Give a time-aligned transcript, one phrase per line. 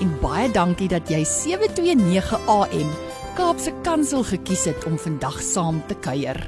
[0.00, 2.90] en baie dankie dat jy 729 AM
[3.34, 6.38] Kaapse Kansel gekies het om vandag saam te kuier.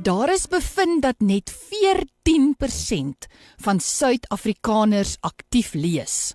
[0.00, 3.28] Daar is bevind dat net 14%
[3.60, 6.34] van Suid-Afrikaners aktief lees.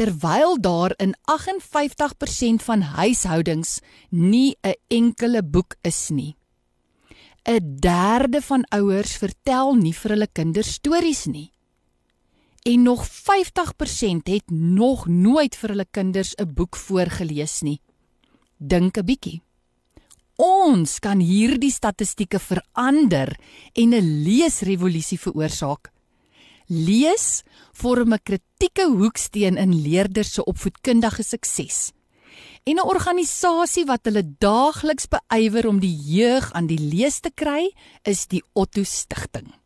[0.00, 6.36] Terwyl daar in 58% van huishoudings nie 'n enkele boek is nie.
[7.44, 11.52] 'n Derde van ouers vertel nie vir hulle kinders stories nie
[12.62, 17.80] en nog 50% het nog nooit vir hulle kinders 'n boek voorgeles nie.
[18.56, 19.42] Dink 'n bietjie.
[20.36, 23.36] Ons kan hierdie statistieke verander
[23.72, 25.90] en 'n leesrevolusie veroorsaak.
[26.66, 31.92] Lees vorm 'n kritieke hoeksteen in leerders se opvoedkundige sukses.
[32.64, 37.74] En 'n organisasie wat hulle daagliks beywer om die jeug aan die lees te kry,
[38.02, 39.60] is die Otto Stichting.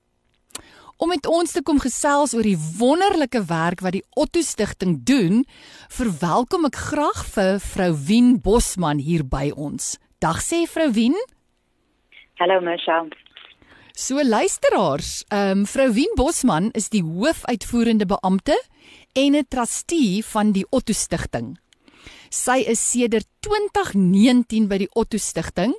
[0.96, 5.42] Om met ons te kom gesels oor die wonderlike werk wat die Otto Stichting doen,
[5.90, 9.96] verwelkom ek graag vir vrou Wien Bosman hier by ons.
[10.22, 11.16] Dag sê vrou Wien.
[12.38, 13.10] Hallo Michelle.
[13.94, 18.54] So luisteraars, ehm um, vrou Wien Bosman is die hoofuitvoerende beampte
[19.14, 21.58] en 'n trustee van die Otto Stichting.
[22.30, 25.74] Sy is sedert 2019 by die Otto Stichting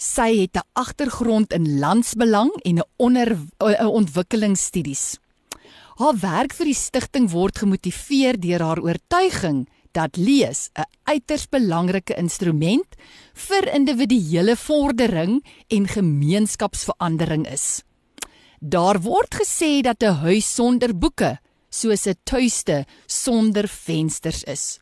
[0.00, 5.18] Sy het 'n agtergrond in landsbelang en 'n onder 'n ontwikkelingsstudies.
[5.94, 12.16] Haar werk vir die stigting word gemotiveer deur haar oortuiging dat lees 'n uiters belangrike
[12.16, 12.96] instrument
[13.34, 17.82] vir individuele vordering en gemeenskapsverandering is.
[18.60, 21.38] Daar word gesê dat 'n huis sonder boeke
[21.68, 24.80] soos 'n tuiste sonder vensters is.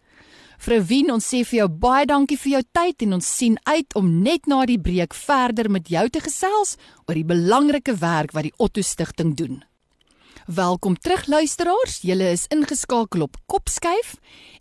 [0.58, 3.94] Vrou Wien, ons sê vir jou baie dankie vir jou tyd en ons sien uit
[3.94, 6.72] om net na die breek verder met jou te gesels
[7.06, 9.60] oor die belangrike werk wat die Otto Stichting doen.
[10.50, 12.00] Welkom terug luisteraars.
[12.02, 14.16] Julle is ingeskakel op Kopskuif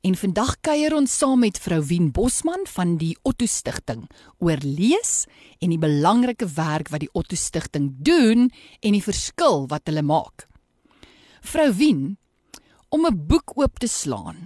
[0.05, 4.03] en vandag kuier ons saam met vrou Wien Bosman van die Otto Stichting
[4.37, 5.23] oor lees
[5.57, 8.51] en die belangrike werk wat die Otto Stichting doen
[8.83, 10.45] en die verskil wat hulle maak.
[11.41, 12.19] Vrou Wien,
[12.93, 14.45] om 'n boek oop te slaan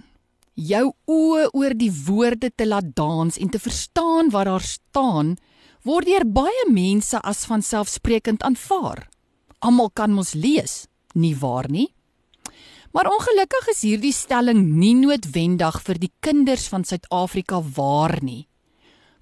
[0.54, 5.36] jou oë oor die woorde te laat dans en te verstaan wat daar staan,
[5.82, 9.08] word deur baie mense as vanselfsprekend aanvaar.
[9.62, 11.88] Almal kan mos lees, nie waar nie?
[12.92, 18.46] Maar ongelukkig is hierdie stelling nie noodwendig vir die kinders van Suid-Afrika waar nie.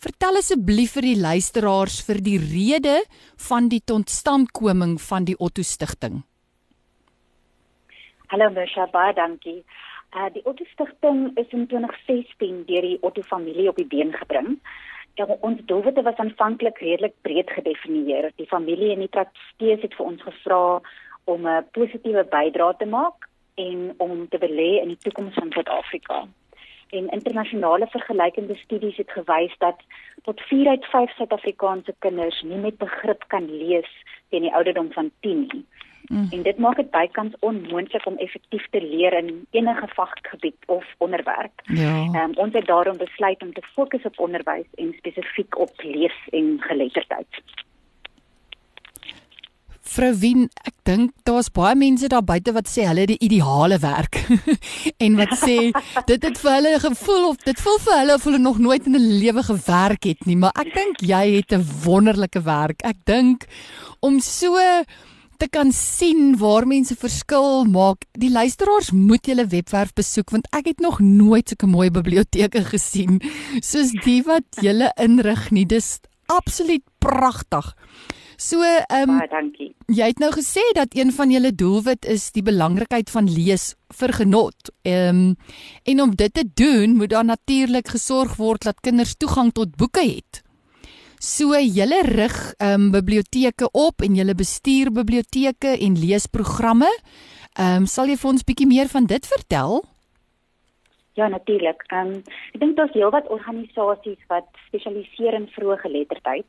[0.01, 2.97] Vertel asseblief vir die luisteraars vir die rede
[3.49, 6.23] van die totstandkoming van die Otto Stichting.
[8.33, 9.61] Hallo Misha, baie dankie.
[10.16, 14.59] Uh, die Otto Stichting is in 2016 deur die Otto familie op die been gebring.
[15.15, 18.32] Ja, ons doelwitte was aanvanklik redelik breed gedefinieer.
[18.37, 20.81] Die familie en die trustees het vir ons gevra
[21.25, 26.27] om 'n positiewe bydrae te maak en om te belê in die toekoms van Suid-Afrika.
[26.91, 29.78] En internasionale vergelykende studies het gewys dat
[30.22, 33.91] tot 4 uit 5 Suid-Afrikaanse kinders nie met begrip kan lees
[34.28, 35.65] teen die ouderdom van 10 nie.
[36.09, 36.27] Mm.
[36.31, 41.62] En dit maak dit bykans onmoontlik om effektief te leer in enige vakgebied of onderwerp.
[41.65, 42.25] Ja.
[42.25, 46.56] Um, ons het daarom besluit om te fokus op onderwys en spesifiek op lees en
[46.60, 47.43] geletterdheid.
[49.91, 53.78] Vrou Wien, ek dink daar's baie mense daar buite wat sê hulle het die ideale
[53.83, 54.21] werk
[55.05, 55.56] en wat sê
[56.10, 58.94] dit het vir hulle gevoel of dit voel vir hulle of hulle nog nooit in
[58.94, 62.84] 'n lewe gewerk het nie, maar ek dink jy het 'n wonderlike werk.
[62.87, 63.47] Ek dink
[64.00, 64.55] om so
[65.41, 68.05] te kan sien waar mense verskil maak.
[68.12, 73.21] Die luisteraars moet julle webwerf besoek want ek het nog nooit sulke mooi biblioteke gesien
[73.65, 75.65] soos die wat julle inrig nie.
[75.65, 75.98] Dis
[76.28, 77.72] absoluut pragtig.
[78.41, 79.71] So, ehm um, dankie.
[79.92, 84.13] Jy het nou gesê dat een van julle doelwit is die belangrikheid van lees vir
[84.21, 84.72] genot.
[84.84, 85.34] Ehm um,
[85.84, 90.04] en om dit te doen, moet daar natuurlik gesorg word dat kinders toegang tot boeke
[90.04, 90.45] het.
[91.21, 96.89] So julle rig ehm um, biblioteke op en julle bestuur biblioteke en leesprogramme.
[97.61, 99.83] Ehm um, sal jy vir ons bietjie meer van dit vertel?
[101.21, 101.84] Ja, natuurlik.
[101.93, 102.22] Ehm um,
[102.55, 106.49] ek dink daar's heelwat organisasies wat spesialiseer in vroeë geletterdheid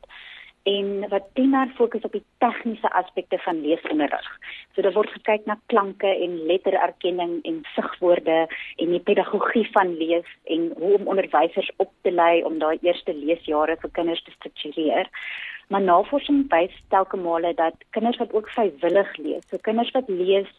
[0.62, 4.28] en wat primêr fokus op die tegniese aspekte van leesonderrig.
[4.74, 10.28] So daar word gekyk na klanke en lettererkenning en sigwoorde en die pedagogie van lees
[10.44, 15.10] en hoe om onderwysers op te lei om daai eerste leesjare vir kinders te struktureer.
[15.68, 20.50] Maar navorsing wys telke male dat kinders wat ook vrywillig lees, so kinders wat lees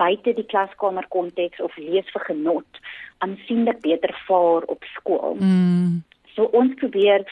[0.00, 2.80] buite die klaskamer konteks of lees vir genot,
[3.22, 5.36] aansienlik beter vaar op skool.
[5.38, 6.02] Mm.
[6.34, 7.22] So ons probeer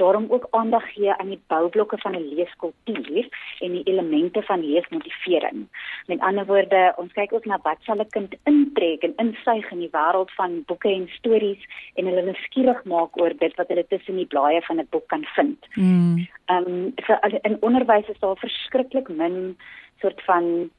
[0.00, 3.26] daarom ook aandag gee aan die boublokke van 'n leeskultuur
[3.64, 5.68] en die elemente van leesmotivering.
[6.06, 9.78] Met ander woorde, ons kyk ook na wat sal 'n kind intrek en insuig in
[9.78, 11.62] die wêreld van boeke en stories
[11.94, 15.24] en hulle nuuskierig maak oor dit wat hulle tussen die blaaie van 'n boek kan
[15.36, 15.58] vind.
[15.74, 16.28] Mm.
[16.46, 19.56] Ehm um, vir in onderwys is daar verskriklik min
[20.00, 20.70] soort van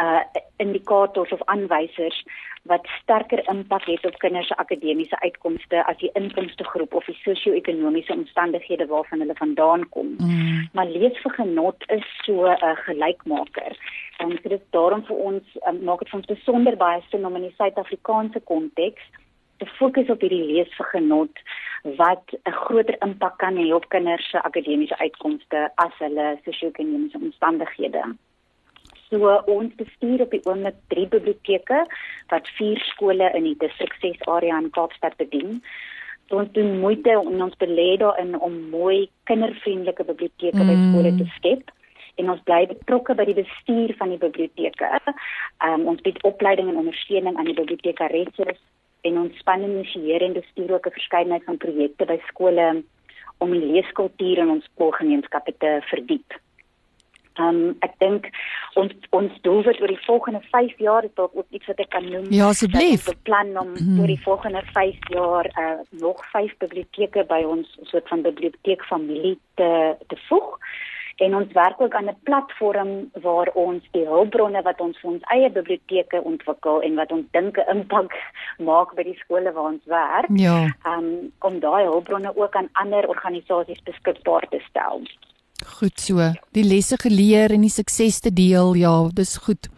[0.00, 0.20] uh
[0.56, 2.24] indikators of aanwysers
[2.66, 7.18] wat sterker impak het op kinders se akademiese uitkomste as die inkomste groep of die
[7.22, 10.14] sosio-ekonomiese omstandighede waarvan hulle vandaan kom.
[10.18, 10.68] Mm.
[10.72, 13.78] Maar lees vir genot is so 'n uh, gelykmaker.
[14.18, 17.36] En dit is daarom vir ons um, maak dit vir ons besonder baie sin om
[17.36, 19.02] in die Suid-Afrikaanse konteks
[19.56, 21.38] te fokus op hierdie lees vir genot
[21.96, 28.02] wat 'n groter impak kan hê op kinders se akademiese uitkomste as hulle sosio-ekonomiese omstandighede.
[29.10, 31.84] So ons bestuur op die oomblik drie biblioteke
[32.32, 35.60] wat vier skole in die distrik 6 area in Kaapstad bedien.
[36.28, 40.70] So ons doen moeite en ons belê daarin om mooi kindervriendelike biblioteke mm.
[40.70, 41.70] by skole te skep
[42.16, 44.88] en ons bly betrokke by die bestuur van die biblioteke.
[45.62, 48.56] Um, ons bied opleiding en ondersteuning aan die bibliotekaresse
[49.06, 52.82] en ons span initieer en bestuur ook 'n verskeidenheid van projekte by skole
[53.38, 56.40] om die leeskultuur in ons skoolgemeenskappe te verdiep.
[57.38, 58.28] Um, ek dink
[58.80, 62.08] ons ons doelwit oor die volgende 5 jaar is dalk ook iets wat ek kan
[62.08, 62.26] noem.
[62.32, 63.08] Ja, asseblief.
[63.08, 64.00] Ons plan om mm.
[64.00, 69.70] oor die volgende 5 jaar uh, nog 5 biblioteke by ons soort van biblioteekfamilie te
[70.08, 70.58] te voeg.
[71.16, 75.22] En ons werk ook aan 'n platform waar ons die hulpbronne wat ons vir ons
[75.22, 78.12] eie biblioteke ontwikkel en wat ons dink 'n impak
[78.68, 80.28] maak by die skole waar ons werk.
[80.34, 80.72] Ja.
[80.84, 85.02] Um, om daai hulpbronne ook aan ander organisasies beskikbaar te stel.
[85.64, 86.20] Goed so.
[86.52, 88.74] Die lesse geleer en die sukses te deel.
[88.76, 89.70] Ja, dis goed.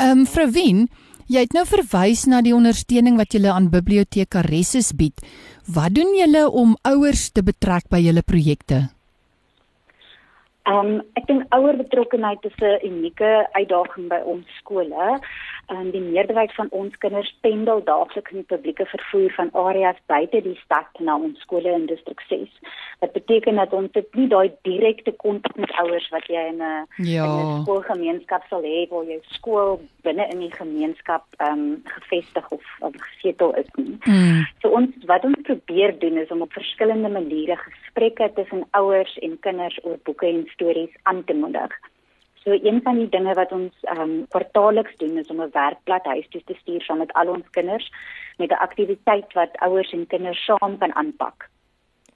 [0.00, 0.88] Ehm um, Vrou Wien,
[1.28, 5.20] jy het nou verwys na die ondersteuning wat jy aan bibliotekaresses bied.
[5.68, 8.88] Wat doen julle om ouers te betrek by julle projekte?
[10.64, 15.20] Ehm um, ek dink ouer betrokkenheid is 'n unieke uitdaging by ons skole
[15.70, 20.58] um, die meerderheid van ons kinders pendel daagliks in publieke vervoer van areas buite die
[20.64, 22.48] stad na ons skole in distrik 6.
[23.00, 26.86] Dit beteken dat ons dit nie daai direkte kontak met ouers wat jy in 'n
[27.08, 27.26] ja.
[27.62, 32.92] skoolgemeenskap sal hê waar jou skool binne in die gemeenskap ehm um, gevestig of, of
[32.96, 33.98] gesetel is nie.
[34.04, 34.46] Mm.
[34.62, 39.38] So ons wat ons probeer doen is om op verskillende maniere gesprekke tussen ouers en
[39.40, 41.72] kinders oor boeke en stories aan te moedig.
[42.44, 46.04] So een van die dinge wat ons ehm um, kwartaalliks doen is om 'n werkblad
[46.04, 47.92] huis toe te stuur saam met al ons kinders
[48.38, 51.48] met 'n aktiwiteit wat ouers en kinders saam kan aanpak.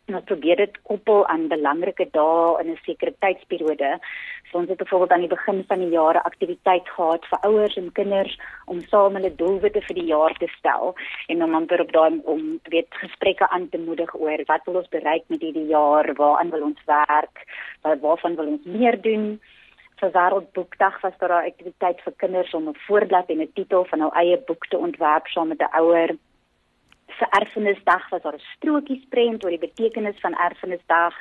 [0.07, 3.99] En ons probeer dit koppel aan belangrike dae in 'n sekere tydsperiode.
[4.51, 7.77] So ons het byvoorbeeld aan die begin van die jaar 'n aktiwiteit gehad vir ouers
[7.77, 10.95] en kinders om saam hulle doelwitte vir die jaar te stel
[11.29, 14.89] en om amper op daai om weet gesprekke aan te moedig oor wat wil ons
[14.89, 17.37] bereik met hierdie jaar, waaraan wil ons werk,
[17.83, 19.41] waarvan wil ons meer doen
[20.01, 24.01] vir Wêreldboekdag was daar 'n aktiwiteit vir kinders om 'n voorblad en 'n titel van
[24.01, 26.11] hul eie boek te ontwerp saam met 'n ouer.
[27.19, 31.15] Vir Erfenisdag was daar 'n strokiesprent oor die betekenis van Erfenisdag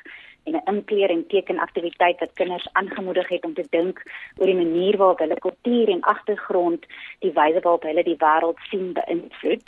[0.44, 4.04] en 'n inkleer en tekenaktiwiteit wat kinders aangemoedig het om te dink
[4.38, 6.86] oor die manier waarop hulle kultuur en agtergrond
[7.20, 9.68] die wyse waarop hulle die wêreld sien beïnvloed.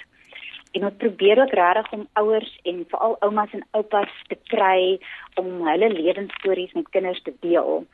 [0.72, 5.00] En ons probeer ook regtig om ouers en veral oumas en oupas te kry
[5.36, 7.86] om hulle lewensstories met kinders te deel.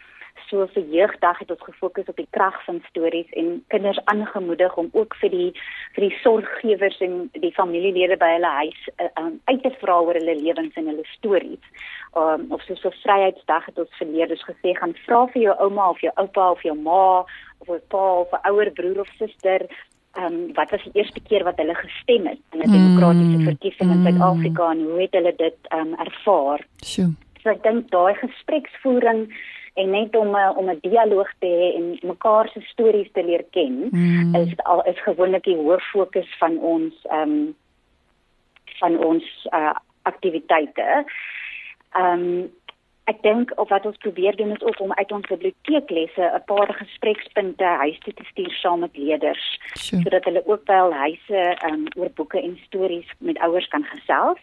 [0.49, 4.89] So vir jeugdag het ons gefokus op die krag van stories en kinders aangemoedig om
[4.91, 5.51] ook vir die
[5.95, 10.19] vir die sorggewers en die familielede by hulle huis uh, um, uit te vra oor
[10.19, 11.71] hulle lewens en hulle stories.
[12.17, 15.89] Um, of so so vryheidsdag het ons verleer dus gesê gaan vra vir jou ouma
[15.89, 17.25] of jou oupa of jou ma
[17.63, 19.67] of 'n pa of 'n ouer broer of suster
[20.13, 23.45] ehm um, wat was die eerste keer wat hulle gestem het in 'n demokratiese mm,
[23.49, 24.71] verkiesing in Suid-Afrika mm.
[24.71, 26.65] en hoe het hulle dit ehm um, ervaar?
[26.85, 27.13] Sjoe.
[27.41, 29.33] So ek dink daai gespreksvoering
[29.73, 33.45] en net om uh, om 'n dialoog te hê en mekaar se stories te leer
[33.49, 34.35] ken mm.
[34.35, 37.55] is al is gewoonlik die hoof fokus van ons ehm um,
[38.79, 41.05] van ons uh, aktiwiteite.
[41.91, 42.51] Ehm um,
[43.03, 46.73] ek dink of wat ons probeer doen is ook om uit ons biblioteeklesse 'n paar
[46.73, 50.01] gesprekspunte huis toe te stuur saam met leerders sure.
[50.01, 54.39] sodat hulle ook wel huise ehm um, oor boeke en stories met ouers kan gesels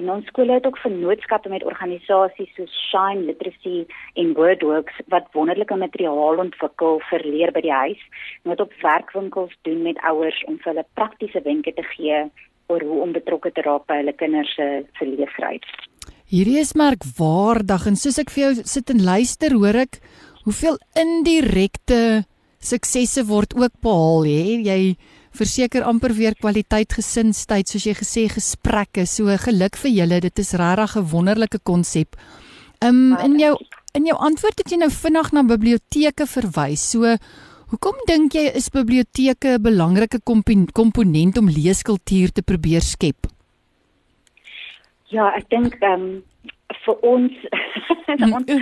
[0.00, 3.84] En ons skole het ook vennootskappe met organisasies soos Shine Literacy
[4.20, 8.00] en Wordworks wat wonderlike materiaal ontwikkel vir leer by die huis
[8.42, 12.24] en wat op werkwinkels doen met ouers om vir hulle praktiese wenke te gee
[12.72, 15.68] oor hoe om betrokke te raak by hulle kinders se leefryk.
[16.32, 20.00] Hierdie is merkwaardig en soos ek vir jou sit en luister, hoor ek
[20.46, 22.24] hoeveel indirekte
[22.62, 24.44] suksesse word ook behaal, hè?
[24.64, 24.80] Jy
[25.36, 29.06] verseker amper weer kwaliteit gesinstyd soos jy gesê gesprekke.
[29.06, 30.20] So geluk vir julle.
[30.20, 32.16] Dit is regtig 'n wonderlike konsep.
[32.80, 33.56] Um in jou
[33.94, 36.90] in jou antwoord het jy nou vinnig na biblioteke verwys.
[36.90, 37.16] So
[37.72, 40.20] hoekom dink jy is biblioteke 'n belangrike
[40.72, 43.26] komponent om leeskultuur te probeer skep?
[45.08, 46.22] Ja, ek dink um
[46.84, 47.32] vir ons
[48.36, 48.52] ons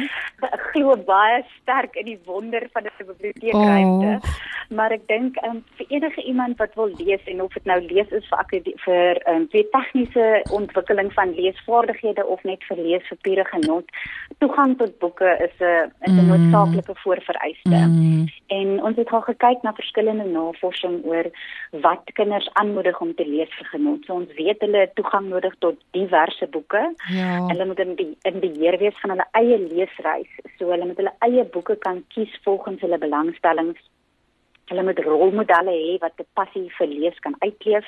[0.72, 4.18] glo baie sterk in die wonder van 'n biblioteekruimte.
[4.18, 4.48] Oh.
[4.70, 8.10] Maar ek dink um, vir enige iemand wat wil lees en of dit nou lees
[8.14, 13.44] is vir vir um, vir tegniese ontwikkeling van leesvaardighede of net vir lees vir pure
[13.44, 13.90] genot,
[14.38, 16.28] toegang tot boeke is 'n is 'n mm.
[16.30, 17.78] noodsaaklike voorvereiste.
[17.86, 18.28] Mm.
[18.46, 21.26] En ons het al gekyk na verskillende navorsing oor
[21.70, 24.04] wat kinders aanmoedig om te lees vir genot.
[24.04, 26.94] So ons weet hulle het toegang nodig tot diverse boeke.
[27.10, 27.46] Ja.
[27.46, 30.33] Hulle moet in die, in beheer wees van hulle eie leesreis.
[30.59, 33.80] So hulle moet hulle eie boeke kan kies volgens hulle belangstellings.
[34.71, 37.87] Hulle moet rolmodelle hê wat 'n passie vir lees kan uitleef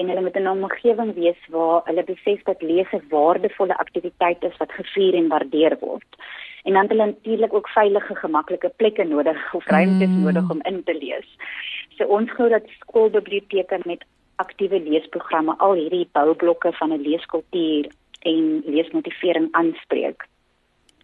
[0.00, 4.56] en hulle moet 'n omgewing wees waar hulle besef dat lees 'n waardevolle aktiwiteit is
[4.62, 6.10] wat gevier en waardeer word.
[6.64, 10.22] En dan het hulle natuurlik ook veilige, gemaklike plekke nodig of ruimtes mm.
[10.22, 11.28] nodig om in te lees.
[11.96, 14.04] So ons glo dat skoolbiblioteke met
[14.36, 17.90] aktiewe leesprogramme al hierdie boublokke van 'n leeskultuur
[18.28, 20.28] en leesmotivering aanspreek.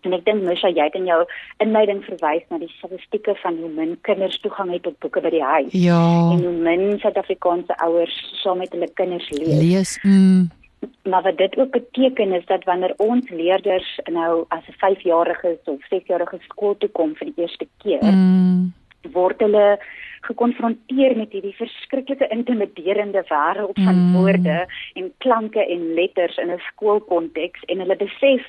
[0.07, 1.19] En ek dink mos jy het in jou
[1.65, 5.43] inleiding verwys na die statistieke van hoe min kinders toegang het tot boeke by die
[5.43, 5.73] huis.
[5.73, 6.03] Ja.
[6.35, 9.59] En hoe min Suid-Afrikaanse ouers saam met hulle kinders lees.
[9.63, 9.99] Lees.
[10.05, 10.47] Mm.
[11.11, 15.81] Maar wat dit ook beteken is dat wanneer ons leerders nou as 'n 5-jarige of
[15.91, 18.73] 6-jarige skool toe kom vir die eerste keer, mm.
[19.13, 19.79] word hulle
[20.29, 24.17] gekonfronteer met hierdie verskriklike intimiderende wêreld van mm.
[24.17, 24.59] woorde
[24.95, 28.43] en klanke en letters in 'n skoolkonteks en hulle besef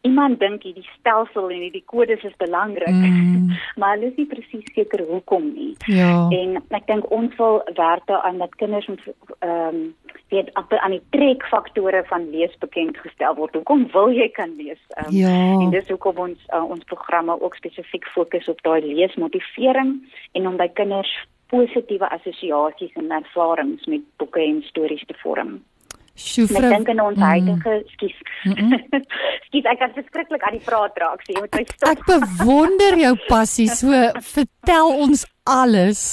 [0.00, 3.52] iemand dink hierdie stelsel en hierdie kodes is belangrik mm.
[3.78, 6.28] maar hulle is nie presies seker hoekom nie ja.
[6.30, 9.04] en ek dink ons wil werk daaraan dat kinders moet
[9.40, 9.94] ehm um,
[10.28, 15.10] weet aan die trekfaktore van lees bekend gestel word hoekom wil jy kan lees um,
[15.14, 15.34] ja.
[15.60, 19.96] en dis hoekom ons uh, ons programme ook spesifiek fokus op daai leesmotivering
[20.32, 21.12] en om by kinders
[21.52, 25.58] positiewe assosiasies en ervarings met boeke en stories te vorm.
[26.14, 26.62] Sjoe, vrou.
[26.68, 27.24] Ek dink in ons mm.
[27.26, 28.18] huidige, skus.
[29.48, 31.88] skus, ek kan verskriklik aan die praat raak, sê jy moet my stop.
[31.90, 36.04] Ek bewonder jou passie, so vertel ons alles.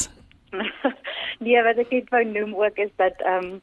[1.43, 3.59] nee, wat ek net wou noem ook is dat ehm um,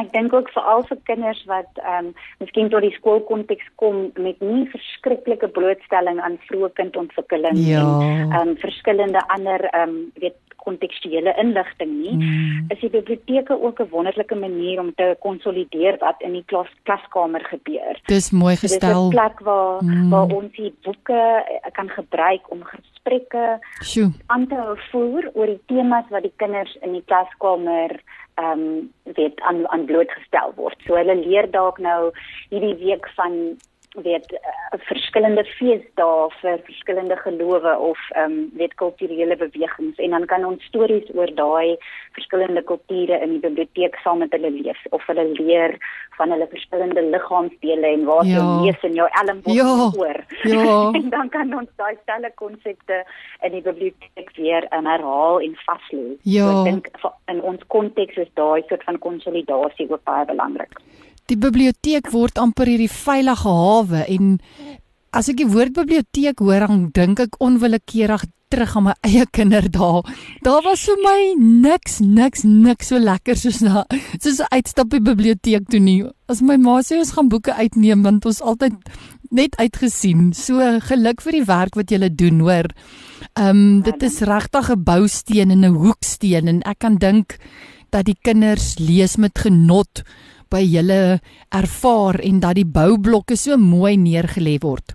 [0.00, 4.08] ek dink ook vir al se kinders wat ehm um, miskien tot die skoolkonteks kom
[4.16, 7.82] met nie verskriklike blootstelling aan vroeë kindontwikkeling ja.
[7.84, 12.70] en ehm um, verskillende ander ehm um, weet kontekstuele inligting nie, mm.
[12.74, 17.44] is die biblioteke ook 'n wonderlike manier om te konsolideer wat in die klas klaskamer
[17.44, 18.00] gebeur.
[18.06, 19.10] Dis mooi gestel.
[19.10, 20.10] Dis 'n plek waar mm.
[20.10, 23.58] waar ons die boeke eh, kan gebruik om gesprekke
[24.26, 28.00] aan te voer oor die temas wat die kinders in die klaskamer
[28.40, 30.78] ehm um, weet aan aan blootgestel word.
[30.86, 32.10] So hulle leer dalk nou
[32.48, 33.56] hierdie week van
[33.98, 40.26] weet uh, verskillende feesdae vir verskillende gelowe of ehm um, weet kulturele bewegings en dan
[40.30, 41.76] kan ons stories oor daai
[42.14, 45.74] verskillende kulture in die biblioteek saam met hulle lees of hulle leer
[46.18, 48.46] van hulle verskillende liggaamsdele en waar ja.
[48.62, 49.74] lees in jou elmboog ja.
[49.96, 50.22] hoor.
[50.42, 50.90] Ja.
[51.00, 53.02] en dan kan ons daai stelle konsepte
[53.42, 56.06] in die biblioteek weer um, herhaal en vaslê.
[56.22, 56.46] Ja.
[56.46, 56.90] So, ek dink
[57.32, 60.78] in ons konteks is daai soort van konsolidasie ook baie belangrik.
[61.30, 64.36] Die biblioteek word amper hierdie veilige hawe en
[65.14, 70.02] as ek die woord biblioteek hoor, dan dink ek onwillekeurig terug aan my eie kinderdae.
[70.42, 73.84] Daar was vir my niks niks niks so lekker soos na
[74.18, 76.02] soos 'n uitstap by die biblioteek toe nie.
[76.26, 78.74] As my ma sê ons gaan boeke uitneem want ons altyd
[79.30, 80.32] net uitgesien.
[80.34, 82.66] So geluk vir die werk wat julle doen, hoor.
[83.38, 87.38] Ehm um, dit is regtig 'n bousteen en 'n hoeksteen en ek kan dink
[87.90, 90.02] dat die kinders lees met genot
[90.50, 94.94] by julle ervaar en dat die boublokke so mooi neergelê word.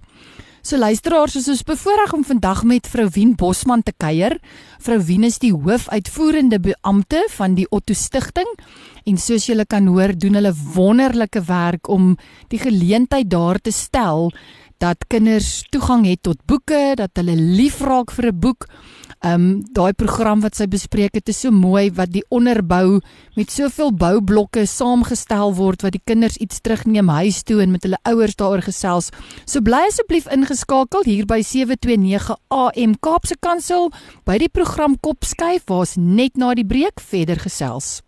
[0.65, 4.39] So luisteraars, ons is bevoorreg om vandag met vrou Wien Bosman te kuier.
[4.81, 8.49] Vrou Wien is die hoofuitvoerende beampte van die Otto Stichting
[9.05, 12.15] en soos julle kan hoor, doen hulle wonderlike werk om
[12.49, 14.31] die geleentheid daar te stel
[14.81, 18.65] dat kinders toegang het tot boeke, dat hulle lief raak vir 'n boek
[19.25, 22.99] Ehm um, daai program wat sy bespreek het is so mooi wat die onderbou
[23.33, 27.97] met soveel boublokke saamgestel word wat die kinders iets terugneem huis toe en met hulle
[28.05, 29.09] ouers daaroor gesels.
[29.49, 33.89] So bly asseblief ingeskakel hier by 729 AM Kaapse Kansel
[34.29, 38.03] by die program Kopskyf waar's net na die breek verder gesels.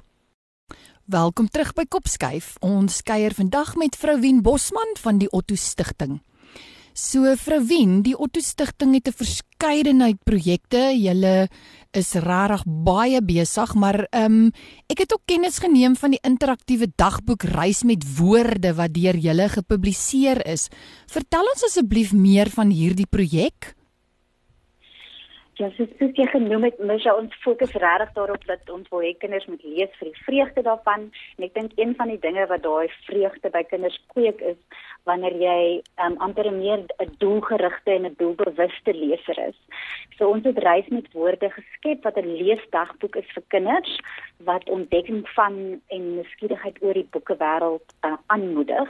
[1.09, 2.59] Welkom terug by Kopskyf.
[2.61, 6.19] Ons kuier vandag met vrou Wien Bosman van die Otto Stichting.
[6.97, 10.97] So vrou Wien, die Otto Stichting het 'n verskeidenheid projekte.
[10.97, 11.47] Julle
[11.93, 14.51] is regtig baie besig, maar ehm um,
[14.89, 19.49] ek het ook kennis geneem van die interaktiewe dagboek Reis met Woorde wat deur julle
[19.49, 20.69] gepubliseer is.
[21.05, 23.76] Vertel ons asseblief meer van hierdie projek.
[25.57, 29.15] Ja, soos soos jy genoem het, Misha, ons fokus regtig daarop dat ons wil hê
[29.17, 31.07] kinders moet lees vir die vreugde daarvan.
[31.39, 35.33] En ek dink een van die dinge wat daai vreugde by kinders kweek is wanneer
[35.41, 35.57] jy
[36.05, 39.57] um, amper meer 'n doelgerigte en 'n doelbewuste leser is.
[40.17, 43.97] So ons het reis met woorde geskep wat 'n leesdagboek is vir kinders
[44.45, 48.89] wat ontdekking van en nuuskierigheid oor die boekewêreld uh, aanmoedig.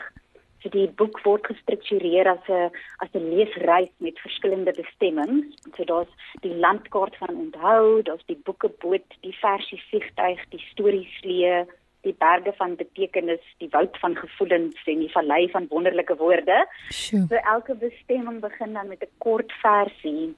[0.64, 2.72] So die boek word gestruktureer as 'n
[3.04, 5.46] as 'n leesreis met verskillende bestemmings.
[5.76, 11.66] So daar's die landkaart van onthou, daar's die boekeboot, die versie vliegtuig, die storieslee,
[12.02, 16.68] die berge van betekenis, die woud van gevoelens en die vallei van wonderlike woorde.
[16.90, 17.26] Sure.
[17.28, 20.36] So elke bestemming begin dan met 'n kort versie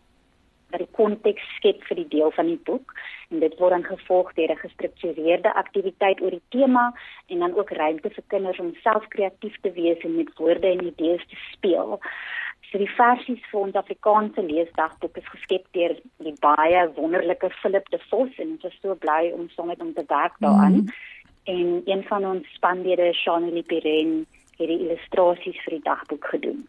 [0.70, 2.94] wat die konteks skep vir die deel van die boek
[3.30, 6.94] en dit word dan gevolg deur 'n gestruktureerde aktiwiteit oor die tema
[7.28, 10.86] en dan ook ruimte vir kinders om self kreatief te wees en met woorde en
[10.86, 12.00] idees te speel.
[12.70, 18.00] So die versies vir ons Afrikaanse leesdagboek is geskep deur die baie wonderlike Philip de
[18.10, 20.74] Vos en ons is so bly om saam met hom te werk daaraan.
[20.74, 20.88] Mm.
[21.50, 24.28] En een van ons spanlede, Shanelie Piren,
[24.60, 26.68] het die illustrasies vir die dagboek gedoen.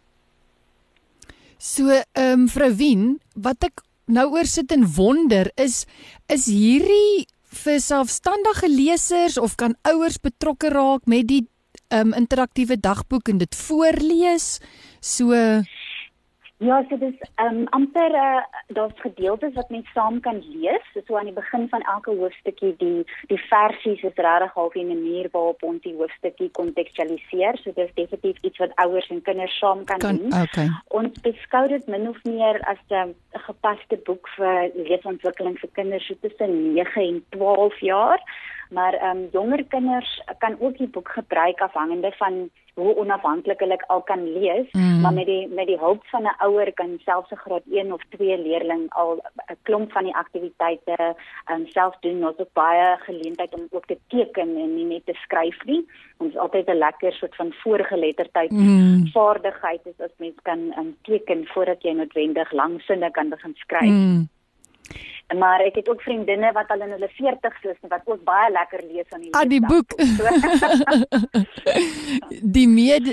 [1.61, 5.85] So, ehm um, vrou Wien, wat ek nou oor sit en wonder is
[6.31, 7.27] is hierdie
[7.65, 11.43] vir selfstandige lesers of kan ouers betrokke raak met die
[11.91, 14.59] um, interaktiewe dagboek en dit voorlees?
[15.01, 15.35] So
[16.61, 18.41] Ja, so dis ehm um, amper uh,
[18.77, 20.89] daar's gedeeltes wat mens saam kan lees.
[21.07, 25.29] So aan die begin van elke hoofstukkie die die versies is regtig half 'n manier
[25.33, 27.59] waarop ons die hoofstukkie kontekstualiseer.
[27.63, 30.43] So dis definitief iets wat ouers en kinders saam kan, kan doen.
[30.43, 30.69] Okay.
[30.89, 36.07] Ons beskou dit min of meer as 'n um, gepaste boek vir leesontwikkeling vir kinders
[36.07, 38.21] so tussen 9 en 12 jaar.
[38.71, 43.79] Maar ehm um, jonger kinders kan ook die boek gebruik afhangende van hoe onafhanklik hulle
[43.87, 45.01] al kan lees, mm.
[45.01, 48.03] maar met die met die hulp van 'n ouer kan selfs 'n graad 1 of
[48.09, 49.11] 2 leerling al
[49.51, 51.15] 'n klomp van die aktiwiteite
[51.53, 52.27] um, self doen.
[52.27, 55.87] Ons het baie geleentheid om ook te teken en nie net te skryf nie.
[56.17, 59.07] Ons altyd 'n lekker soort van voorgeletterdheid mm.
[59.13, 63.91] vaardigheid is as mens kan um, teken voordat jy noodwendig lang sinne kan begin skryf.
[63.91, 64.29] Mm
[65.39, 68.83] maar ek het ook vriendinne wat al in hulle 40's is wat ook baie lekker
[68.89, 69.95] lees aan die Ah die boek.
[72.57, 73.05] die meer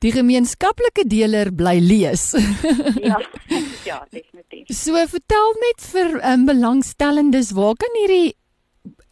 [0.00, 2.32] die gemeenskaplike deler bly lees.
[3.10, 3.20] ja.
[3.88, 4.68] Ja, definitief.
[4.76, 8.36] So vertel net vir um, belangstellendes waar kan hierdie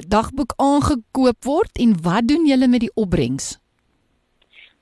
[0.05, 3.57] dagboek aangekoop word en wat doen julle met die opbrengs?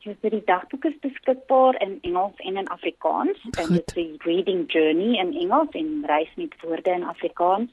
[0.06, 3.38] So die dagboek is beskikbaar in Engels en in Afrikaans.
[3.42, 7.70] Dit is Reading Journey in Engels en reis met woorde in Afrikaans.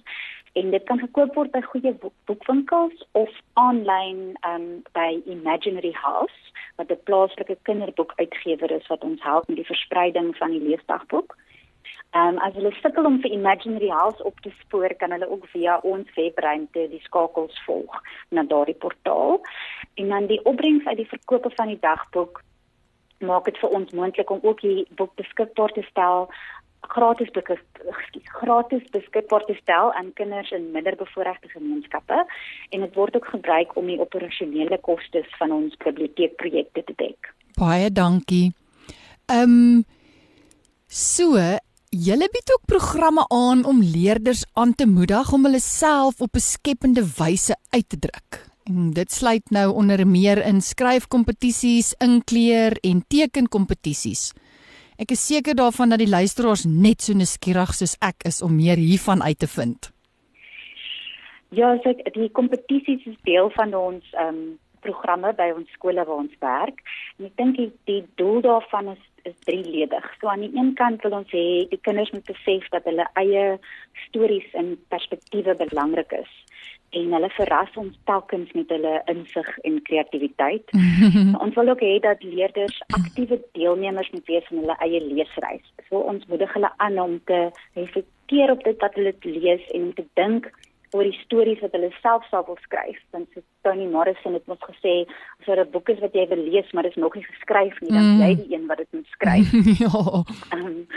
[0.53, 6.53] En dit kan gekoop word by goeie boek boekwinkels of aanlyn um, by Imaginary House
[6.81, 11.37] wat 'n plaaslike kinderboekuitgewer is wat ons help met die verspreiding van die leesdagboek.
[12.13, 15.47] Ehm um, as hulle sukkel om vir Imaginary House op te spoor, kan hulle ook
[15.49, 19.39] via ons webruimte die skakels volg na daardie portaal.
[19.97, 22.43] En dan die opbrengs uit die verkope van die dagboek
[23.17, 26.29] maak dit vir ons moontlik om ook die boek beskikbaar te stel
[26.91, 32.25] gratis beskik gratis beskikbaar te stel aan kinders in minderbevoorregte gemeenskappe
[32.69, 37.33] en dit word ook gebruik om die operasionele kostes van ons biblioteekprojekte te dek.
[37.57, 38.51] Baie dankie.
[39.25, 39.85] Ehm um,
[40.87, 41.39] so
[41.93, 46.39] Julle bied ook programme aan om leerders aan te moedig om hulle self op 'n
[46.39, 48.49] skepende wyse uit te druk.
[48.63, 54.33] En dit sluit nou onder meer in skryfkompetisies, inkleer en tekenkompetisies.
[54.97, 58.77] Ek is seker daarvan dat die luisteraars net so nuuskierig soos ek is om meer
[58.77, 59.91] hiervan uit te vind.
[61.49, 66.17] Ja, so die kompetisies is deel van ons ehm um, programme by ons skole waar
[66.17, 66.81] ons werk.
[67.19, 70.05] En ek dink die, die doel daarvan is is drieledig.
[70.19, 73.43] So aan die een kant wil ons hê die kinders moet besef dat hulle eie
[74.07, 76.31] stories en perspektiewe belangrik is
[76.93, 80.73] en hulle verras ons telkens met hulle insig en kreatiwiteit.
[81.43, 85.65] ons wil ook hê dat leerders aktiewe deelnemers moet wees van hulle eie leesreis.
[85.89, 89.81] So ons moedig hulle aan om te reflekteer reflekteer op dit wat hulle lees en
[89.81, 90.51] om te dink
[90.93, 92.99] oor die stories wat hulle self sou wil skryf.
[93.15, 95.03] Want so Toni Morrison het mos gesê,
[95.39, 97.79] as daar 'n boek is wat jy wil lees, maar dit is nog nie geskryf
[97.81, 98.21] nie, dan mm.
[98.21, 99.51] jy die een wat dit moet skryf.
[99.85, 100.23] ja.
[100.53, 100.87] Um,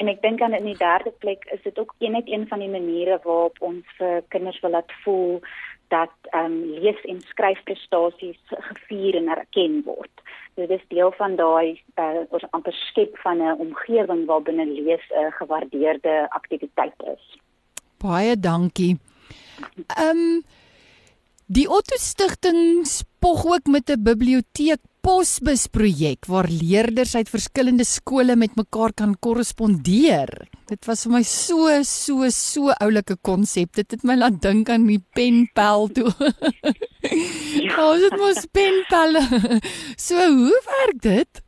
[0.00, 2.68] en ek dink aan in die derde plek is dit ook net een van die
[2.68, 5.40] maniere waarop ons vir kinders wil laat voel
[5.88, 10.14] dat ehm um, lees- en skryfprestasies gevier en erken word.
[10.54, 15.06] Dit is deel van daai uh, ons amper skep van 'n omgewing waar binne lees
[15.10, 17.38] 'n uh, gewaardeerde aktiwiteit is.
[17.98, 18.98] Baie dankie.
[19.96, 20.42] Ehm um,
[21.46, 28.36] die Otto Stichting spog ook met 'n biblioteek posbus projek waar leerders uit verskillende skole
[28.36, 30.30] met mekaar kan korrespondeer.
[30.70, 33.74] Dit was vir my so so so oulike konsep.
[33.76, 36.12] Dit het my laat dink aan die penpel toe.
[37.04, 39.20] Ja, oh, dit mos penpel.
[40.06, 41.43] So hoe werk dit?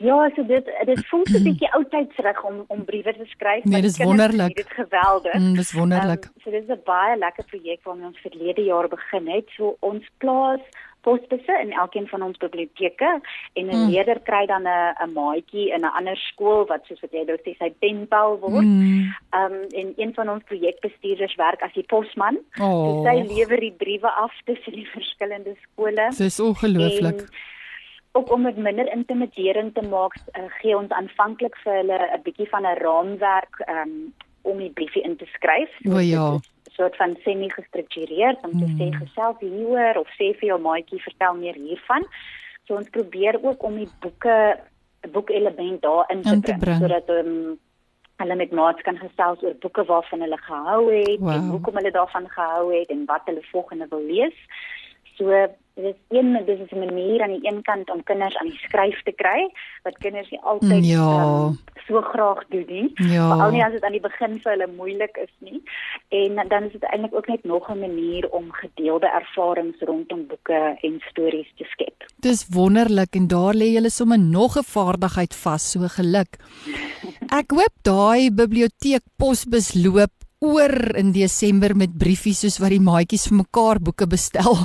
[0.00, 3.64] Ja, so dit dit voel so 'n bietjie oudtydsrig om om briewe te skryf.
[3.64, 4.56] Nee, dis wonderlik.
[4.56, 5.34] Dit is geweldig.
[5.34, 6.24] Mm, dis wonderlik.
[6.24, 9.48] Um, so dit is 'n baie lekker projek waarmee ons verlede jaar begin het.
[9.56, 10.60] So ons plaas
[11.00, 13.20] posbusse in elkeen van ons biblioteke
[13.52, 13.88] en 'n mm.
[13.90, 17.38] leerder kry dan 'n 'n maatjie in 'n ander skool wat soos wat jy nou
[17.44, 18.64] sê sy penpal word.
[18.64, 19.14] Mm.
[19.40, 22.38] Um en een van ons projekbestuurders werk as die posman.
[22.60, 22.84] Oh.
[22.84, 26.08] So sy lewer die briewe af tussen die verskillende skole.
[26.16, 27.20] Dis ongelooflik.
[27.20, 27.28] En,
[28.12, 32.48] ook om dit minder intimiderend te maak, uh, gee ons aanvanklik vir hulle 'n bietjie
[32.48, 35.70] van 'n raamwerk um, om die briefie in te skryf.
[35.88, 36.38] O ja.
[36.70, 38.76] soort van semi-gestruktureerd om te mm.
[38.78, 42.06] sê gesels hieroor of sê vir jou maatjie vertel meer hiervan.
[42.64, 44.56] So ons probeer ook om die boeke
[45.02, 47.58] 'n boekelement daarin te, te bring sodat um,
[48.16, 51.32] hulle met maats kan gesels oor boeke waarvan hulle gehou het wow.
[51.32, 54.36] en hoekom hulle daarvan gehou het en wat hulle volgende wil lees.
[55.16, 55.46] So
[55.82, 58.62] dit is een dit is 'n manier aan die een kant om kinders aan die
[58.66, 59.50] skryf te kry
[59.82, 61.08] wat kinders nie altyd ja.
[61.24, 62.92] um, so graag doen nie.
[62.94, 63.26] Ja.
[63.32, 65.62] Veral nie as dit aan die begin vir hulle moeilik is nie.
[66.08, 70.76] En dan is dit eintlik ook net nog 'n manier om gedeelde ervarings rondom boeke
[70.80, 72.06] en stories te skep.
[72.16, 76.32] Dis wonderlik en daar lê jy sommer nog 'n vaardigheid vas, so geluk.
[77.40, 80.10] Ek hoop daai biblioteek posbus loop
[80.40, 84.56] oor in Desember met briefies soos wat die maatjies vir mekaar boeke bestel.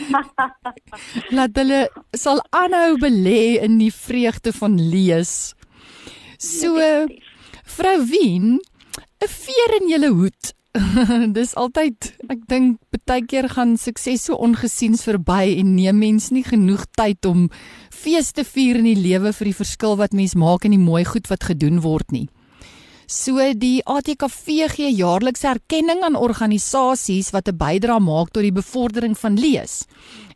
[1.36, 1.82] Laat hulle
[2.16, 5.52] sal aanhou belê in die vreugde van lees.
[6.40, 6.80] So
[7.76, 8.58] vrou Wien,
[9.22, 10.54] 'n veer in julle hoed.
[11.36, 16.44] Dis altyd, ek dink baie keer gaan sukses so ongesiens verby en neem mens nie
[16.46, 17.50] genoeg tyd om
[17.92, 21.28] feeste vier in die lewe vir die verskil wat mens maak en die mooi goed
[21.28, 22.28] wat gedoen word nie.
[23.06, 29.18] So die ATKV gee jaarliks erkenning aan organisasies wat 'n bydrae maak tot die bevordering
[29.18, 29.84] van lees.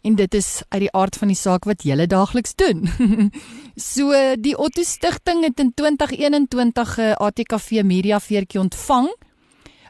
[0.03, 2.89] En dit is uit die aard van die saak wat julle daagliks doen.
[3.77, 9.09] so die Otto Stichting het in 2021 'n ATKV Media Veertjie ontvang.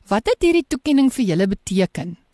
[0.06, 2.25] Wat het hierdie toekenning vir julle beteken?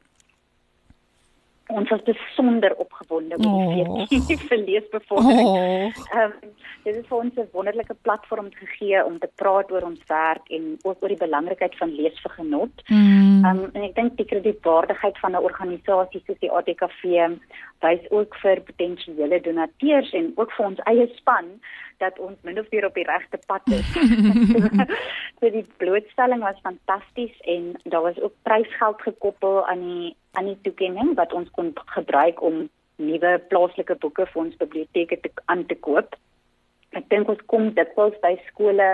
[1.72, 4.06] Ons was besonder opgewonde oor die oh.
[4.10, 5.48] fees vir leesbevordering.
[5.48, 6.06] Oh.
[6.12, 10.00] Ehm um, dit is vir ons 'n wonderlike platform gegee om te praat oor ons
[10.08, 12.82] werk en ook oor die belangrikheid van lees vir genot.
[12.88, 13.44] Mm.
[13.44, 13.64] Ehm mm.
[13.64, 17.04] um, en ek dink die kredietwaardigheid van 'n organisasie soos die ATKV
[17.82, 21.48] wys ook vir potensiële donateurs en ook vir ons eie span
[22.02, 23.88] dat ons min of meer op die regte pad is.
[25.38, 30.58] so die blootstelling was fantasties en daar was ook prysgeld gekoppel aan die aan die
[30.64, 35.76] toekenning wat ons kon gebruik om nuwe plaaslike boeke vir ons biblioteke te aan te
[35.86, 36.16] koop.
[36.96, 38.88] Ek dink ons kom dikwels by skole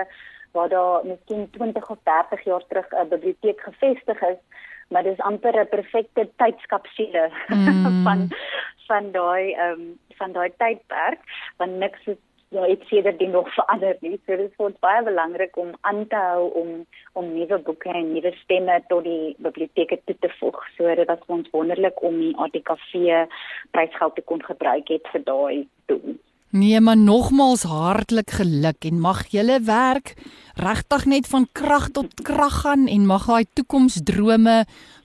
[0.51, 4.41] waar daar miskien 20 of 30 jaar terug 'n biblioteek gevestig is,
[4.89, 8.01] maar dis amper 'n perfekte tydskapsule mm.
[8.05, 8.27] van
[8.87, 11.19] van daai ehm um, van daai tydperk
[11.57, 12.17] want niks is
[12.55, 14.17] ja, ek sê dat dit nog verander nie.
[14.25, 16.71] So dit is vir ons baie belangrik om aan te hou om
[17.19, 20.57] om nuwe boeke en nuwe stemme tot die biblioteke toe te voeg.
[20.77, 23.25] So dit was vir ons wonderlik om die ATKV
[23.75, 26.17] prysgeld te kon gebruik het vir daai doel.
[26.49, 30.15] Nee, maar nogmals hartlik geluk en mag julle werk
[30.57, 34.63] regtig net van krag tot krag gaan en mag daai toekomsdrome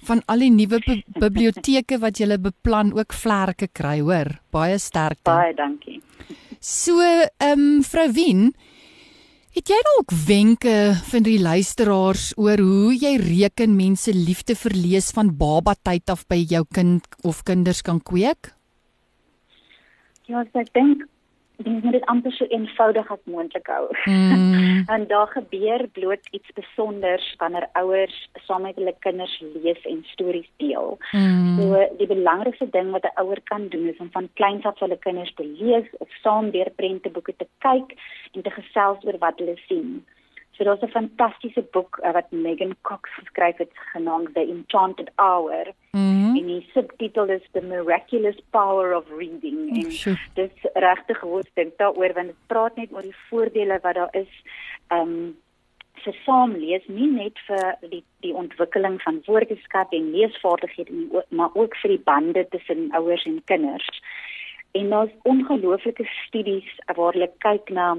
[0.09, 0.81] van al die nuwe
[1.21, 4.33] biblioteke wat julle beplan ook vlerke kry, hoor.
[4.57, 5.29] Baie sterkte.
[5.29, 6.01] Baie dankie.
[6.61, 8.53] So, ehm um, vrou Wien,
[9.53, 15.13] het jy dalk wenke vir die luisteraars oor hoe jy reken mense liefde vir lees
[15.13, 18.55] van baba tyd af by jou kind of kinders kan kweek?
[20.25, 21.05] Ja, ek dink
[21.65, 23.87] dit moet dit amper so eenvoudig as moontlik hou.
[24.05, 24.85] Mm.
[24.95, 30.51] en daar gebeur bloot iets spesonders wanneer ouers saam met hulle kinders lees en stories
[30.57, 30.99] deel.
[31.13, 31.57] Mm.
[31.59, 34.99] So die belangrikste ding wat 'n ouer kan doen is om van kleins af hulle
[34.99, 37.97] kinders te lees of saam deur prenteboeke te kyk
[38.33, 40.05] en te gesels oor wat hulle sien.
[40.57, 45.73] So daar's 'n fantastiese boek uh, wat Megan Cox geskryf het genaamd The Enchanted Hour.
[45.91, 46.37] Mm -hmm.
[46.37, 49.71] En die subtitel is The Miraculous Power of Reading.
[49.71, 50.19] Oh, en sure.
[50.35, 54.33] dis regtig goed dink daaroor want dit praat net oor die voordele wat daar is.
[54.89, 55.37] Um
[56.05, 61.77] vir saamlees nie net vir die die ontwikkeling van woordeskat en leesvaardighede nie, maar ook
[61.77, 63.89] vir die bande tussen ouers en kinders.
[64.75, 67.97] En daar's ongelooflike studies waar hulle kyk na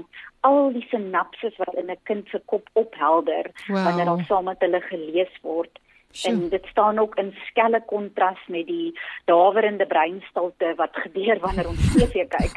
[0.48, 3.84] al die sinapses wat in 'n kind se kop ophelder wow.
[3.84, 5.78] wanneer hulle saam met hulle gelees word.
[6.10, 6.34] Sure.
[6.34, 11.92] En dit staan ook in skelle kontras met die dawerende breinstilte wat gebeur wanneer ons
[11.92, 12.54] TV kyk.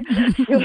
[0.48, 0.60] so,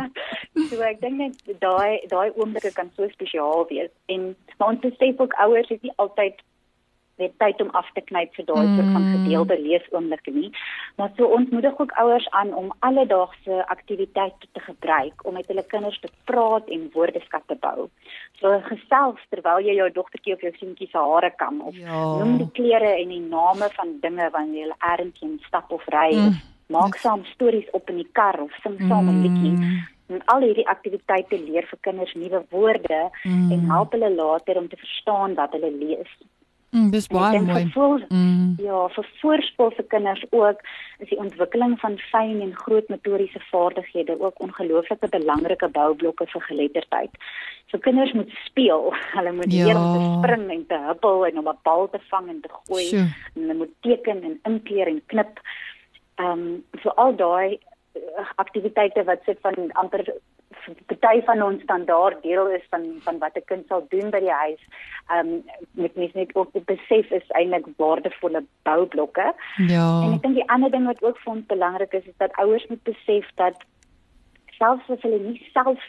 [0.68, 5.34] so ek dink net daai daai oomblikke kan so spesiaal wees en ons besef ook
[5.46, 6.44] ouers is nie altyd
[7.16, 9.12] net tyd om af te knyp vir daai soort van mm.
[9.14, 10.50] gedeelde leesoomblikke nie.
[10.96, 15.64] Maar so ons moedig ook ouers aan om alledaagse aktiwiteite te gebruik om met hulle
[15.72, 17.88] kinders te praat en woordeskat te bou.
[18.40, 22.02] So gesels terwyl jy jou dogtertjie of jou seentjie se hare kam of ja.
[22.20, 26.12] noem die kleure en die name van dinge wanneer jy ergens heen stap of ry
[26.12, 26.38] mm.
[26.74, 29.22] maak saam stories op in die kar of sing saam 'n mm.
[29.24, 29.84] liedjie.
[30.06, 33.50] En al hierdie aktiwiteite leer vir kinders nuwe woorde mm.
[33.52, 36.12] en help hulle later om te verstaan wat hulle lees.
[36.76, 37.62] Mm, dis baie mooi.
[37.64, 38.56] Gevoel, mm.
[38.60, 40.60] Ja, vir voorskoolse kinders ook
[41.00, 47.16] is die ontwikkeling van fyn en groot motoriese vaardighede ook ongelooflike belangrike boublokke vir geletterdheid.
[47.72, 48.92] So kinders moet speel.
[49.16, 49.64] Hulle moet ja.
[49.64, 52.52] leer om te spring en te huppel en om 'n bal te vang en te
[52.58, 52.84] gooi.
[52.84, 53.08] Sure.
[53.34, 55.40] En hulle moet teken en inkleer en knip.
[56.20, 57.58] Ehm um, so al daai
[57.96, 60.04] uh, aktiwiteite wat sit van amper
[60.86, 64.38] party van ons standaard deel is van van wat 'n kind sal doen by die
[64.44, 64.62] huis.
[65.08, 69.34] Ehm um, met mens net ook besef is eintlik waardevolle boublokke.
[69.56, 70.02] Ja.
[70.02, 72.66] En ek dink die ander ding wat ook vir ons belangrik is is dat ouers
[72.66, 73.56] moet besef dat
[74.56, 75.82] selfs as hulle nie self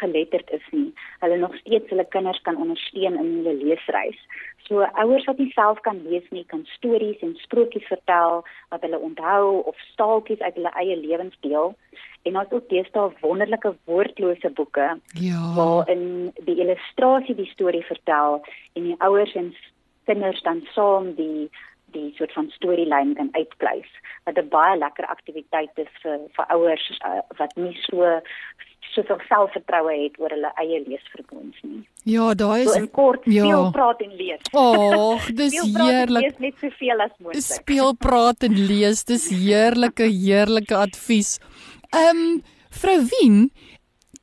[0.00, 0.90] geletterd is nie,
[1.22, 4.18] hulle nog steeds hulle kinders kan ondersteun in hulle leesreis.
[4.66, 8.98] So ouers wat nie self kan lees nie, kan stories en sprokies vertel wat hulle
[8.98, 11.74] onthou of staaltjies uit hulle eie lewens deel
[12.22, 14.88] en ons ook deesdae wonderlike woordlose boeke
[15.18, 15.40] ja.
[15.56, 18.40] waarin die illustrasie die storie vertel
[18.78, 19.50] en die ouers en
[20.06, 21.50] kinders dan saam die
[21.92, 23.90] die soort van storielyn kan uitpleis
[24.24, 28.20] wat 'n baie lekker aktiwiteit is vir vir ouers uh, wat nie so
[28.94, 31.82] soveel selfvertroue het oor hulle eie leesvermoëns nie.
[32.12, 33.44] Ja, daai is so in kort ja.
[33.44, 34.42] speel, praat en lees.
[34.52, 36.26] Ag, dis heerlik.
[36.26, 37.46] Lees net soveel as moontlik.
[37.46, 41.38] Speel, praat en lees, dis heerlike heerlike advies.
[41.92, 43.50] Ehm um, vrou Wien,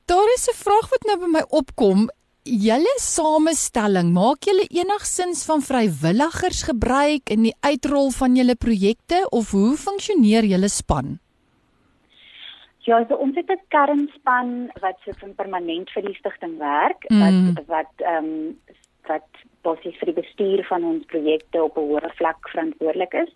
[0.10, 2.10] daar is 'n vraag wat nou by my opkom.
[2.48, 9.52] Julle samestelling, maak julle enigsins van vrywilligers gebruik in die uitrol van julle projekte of
[9.52, 11.20] hoe funksioneer julle span?
[12.88, 17.20] Ja, so ons het 'n kernspan wat so van permanent vir die stigting werk mm.
[17.56, 18.58] wat wat ehm um,
[19.08, 19.30] wat
[19.62, 23.32] basies vir die bestuur van ons projekte op 'n hoër vlak verantwoordelik is.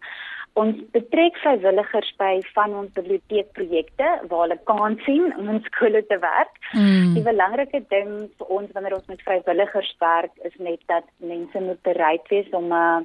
[0.54, 6.20] Ons betrek vrywilligers by van ons biblioteekprojekte waar hulle kan sien om in skole te
[6.22, 6.60] werk.
[6.74, 7.16] Mm.
[7.16, 11.82] Die belangrike ding vir ons wanneer ons met vrywilligers werk is net dat mense moet
[11.82, 13.02] bereid wees om 'n uh,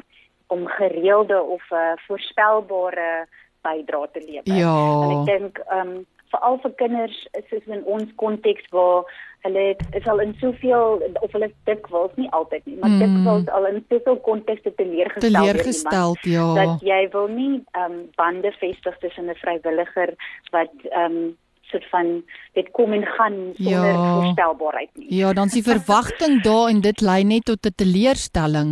[0.49, 3.27] om gereelde of 'n uh, voorspelbare
[3.63, 4.59] bydrae te lewer.
[4.59, 4.77] Ja.
[5.03, 9.09] En ek dink ehm um, veral vir kinders is dit in ons konteks waar
[9.47, 13.03] hulle is al in soveel of hulle dikwels nie altyd nie maar mm.
[13.03, 18.99] dikwels al in soveel kontekste teleurgestel teleurgestel ja dat jy wil nie um, bande vestig
[19.05, 20.15] tussen 'n vrywilliger
[20.57, 21.37] wat um,
[21.71, 22.23] soort van
[22.53, 24.15] dit kom en gaan sonder ja.
[24.15, 28.71] voorstelbaarheid nie ja dan is die verwagting daar en dit lei net tot 'n teleurstelling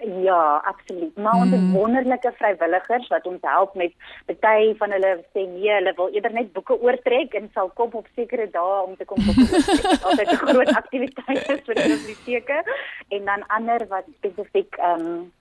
[0.00, 1.16] Ja, absoluut.
[1.16, 1.72] Maar ons mm.
[1.72, 3.92] wonderlike vrywilligers wat ons help met
[4.26, 8.08] party van hulle sê nee, hulle wil eerder net boeke oortrek en sal kom op
[8.14, 10.02] sekere dae om te kom boeke oortrek.
[10.08, 12.76] Altyd 'n groot aktiwiteit is vir die biblioteke
[13.08, 15.32] en dan ander wat spesifiek ehm um,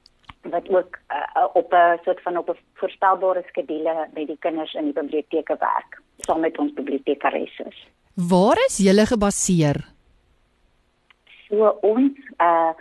[0.43, 4.83] wat ook uh, op 'n soort van op 'n voorspelbare skedule met die kinders in
[4.83, 7.65] die biblioteke werk saam met ons bibliotekaresse.
[8.13, 9.93] Waar is julle gebaseer?
[11.47, 12.73] So ons uh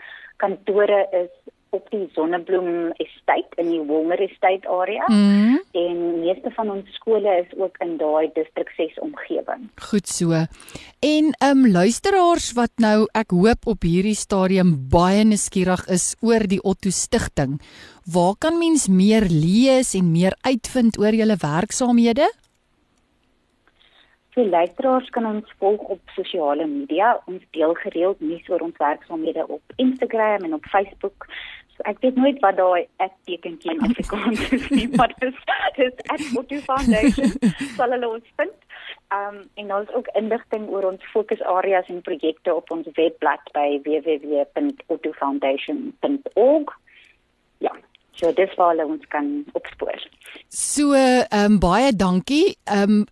[0.42, 1.30] kantore is
[1.72, 5.60] op die Sonnebloem Estate in die Wolmer Estate area mm.
[5.78, 9.68] en meeste van ons skole is ook in daai distrik 6 omgewing.
[9.88, 10.44] Goed so.
[11.00, 16.44] En ehm um, luisteraars wat nou ek hoop op hierdie stadium baie nuuskierig is oor
[16.44, 17.56] die Otto Stichting.
[18.04, 22.28] Waar kan mens meer lees en meer uitvind oor julle werksaamhede?
[24.34, 27.18] So luisteraars kan ons volg op sosiale media.
[27.28, 31.28] Ons deel gereeld nuus oor ons werksaamhede op Instagram en op Facebook
[31.88, 35.38] ek weet nooit wat daai ek tekentjie in Afrikaans is nie, maar dit is
[36.14, 37.30] is Motu Foundation.
[37.76, 38.58] Sal hulle ons vind.
[39.16, 46.68] Um en ons ook inligting oor ons fokusareas en projekte op ons webblad by www.ottofoundation.org.
[47.64, 47.72] Ja,
[48.18, 49.26] so dis waar hulle ons kan
[49.58, 49.98] opspoor.
[50.48, 52.48] So, ehm um, baie dankie.
[52.64, 53.04] Ehm um,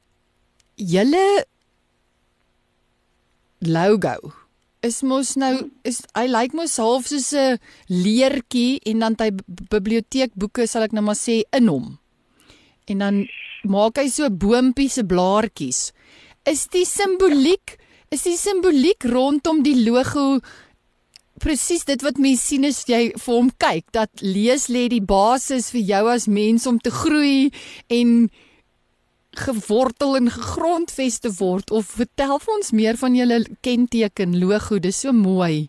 [0.80, 1.44] julle
[3.60, 4.32] logo
[4.82, 5.52] is mos nou
[5.84, 9.30] is hy lyk like mos half soos 'n leertjie en dan hy
[9.74, 11.98] biblioteekboeke sal ek nou maar sê in hom.
[12.88, 13.26] En dan
[13.64, 15.92] maak hy so boontjie se blaartjies.
[16.46, 17.76] Is die simboliek
[18.10, 20.40] is die simboliek rondom die logo
[21.40, 25.70] presies dit wat mense sien as jy vir hom kyk dat lees lê die basis
[25.70, 27.50] vir jou as mens om te groei
[27.88, 28.30] en
[29.30, 35.00] gewortel en gegrondves te word of vertel vir ons meer van julle kenteken logo dis
[35.00, 35.68] so mooi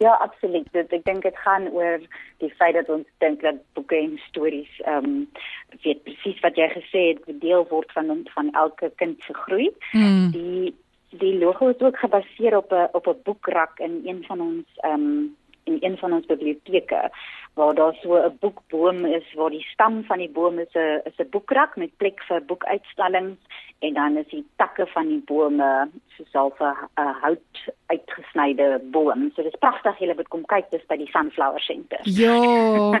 [0.00, 0.64] Ja, absoluut.
[0.72, 2.00] Dit, ek dink dit gaan oor
[2.40, 5.18] die feit dat ons dink dat boeke en stories ehm um,
[5.84, 9.68] weet presies wat jy gesê het, deel word van van elke kind se groei.
[9.92, 10.30] Mm.
[10.32, 10.72] Die
[11.20, 15.04] die logo is ook gebaseer op 'n op 'n boekrak in een van ons ehm
[15.04, 15.36] um,
[15.70, 17.10] in een van ons biblioteke
[17.54, 21.18] waar daar so 'n boekboom is waar die stam van die boom is 'n is
[21.18, 23.38] 'n boekrak met plek vir boekuitstallings
[23.78, 27.56] en dan is die takke van die bome soos al 'n hout
[27.86, 29.30] uitgesnyde boom.
[29.34, 32.00] So dis pragtig jy moet kom kyk dis by die Sunflower Center.
[32.02, 33.00] Ja.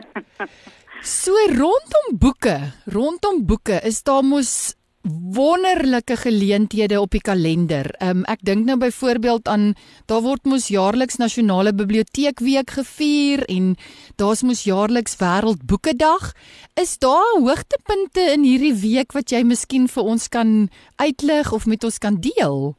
[1.02, 4.76] So rondom boeke, rondom boeke is daar mos
[5.08, 7.88] wonderlike geleenthede op die kalender.
[8.04, 9.72] Um, ek dink nou byvoorbeeld aan
[10.10, 13.74] daar word mos jaarliks nasionale biblioteekweek gevier en
[14.20, 16.32] daar's mos jaarliks wêreldboekedag.
[16.80, 20.68] Is daar hoogtepunte in hierdie week wat jy miskien vir ons kan
[21.00, 22.74] uitlig of met ons kan deel?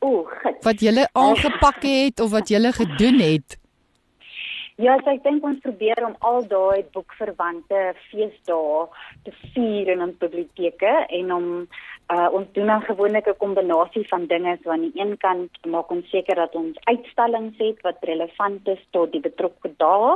[0.00, 0.24] O,
[0.64, 3.58] wat jy aangepak het of wat jy gedoen het?
[4.78, 7.78] Ja, so ek dink ons probeer om al daai boekverwante
[8.12, 8.84] feesdae
[9.26, 11.48] te vier in ons biblioteke en om
[12.14, 15.90] uh, ons doen dan gewoonlik 'n kombinasie van dinge so aan die een kant maak
[15.90, 20.14] ons seker dat ons uitstallings het wat relevant is tot die betrokke dae.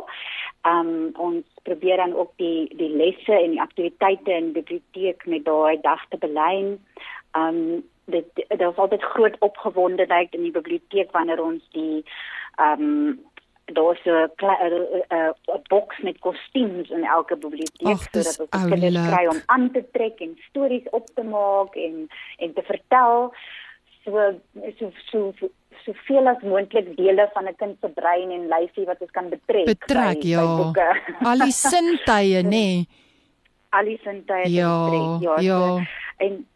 [0.63, 5.45] Um ons probeer dan ook die die lesse en die aktiwiteite in die biblioteek met
[5.45, 6.79] daai dag te belyn.
[7.35, 12.05] Um dit daar's altyd groot opgewondenheid in die biblioteek wanneer ons die
[12.63, 13.19] um
[13.65, 15.35] daar's 'n 'n
[15.69, 20.39] boks met kostuums in elke biblioteek sodat ons kinders kry om aan te trek en
[20.49, 23.35] stories op te maak en en te vertel.
[24.05, 24.35] So
[24.79, 25.33] so so
[25.85, 29.65] soveel as moontlik dele van 'n kind se brein en lyfie wat ons kan betrek
[29.65, 30.73] betrek by, ja.
[30.73, 30.83] by
[31.31, 32.49] al die sintuie nê?
[32.49, 32.87] Nee.
[33.71, 35.59] al die sintuie ja, betrek ja ja.
[35.59, 35.81] so,
[36.17, 36.47] en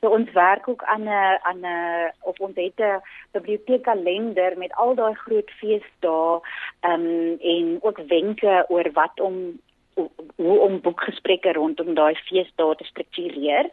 [0.00, 4.94] so ons werk ook aan 'n aan 'n of ons het 'n biblioteekkalender met al
[4.94, 6.40] daai groot feesdae
[6.80, 9.60] ehm um, en ook wenke oor wat om
[10.36, 13.66] hoe om boekgesprekke rondom daai feesdae te struktureer.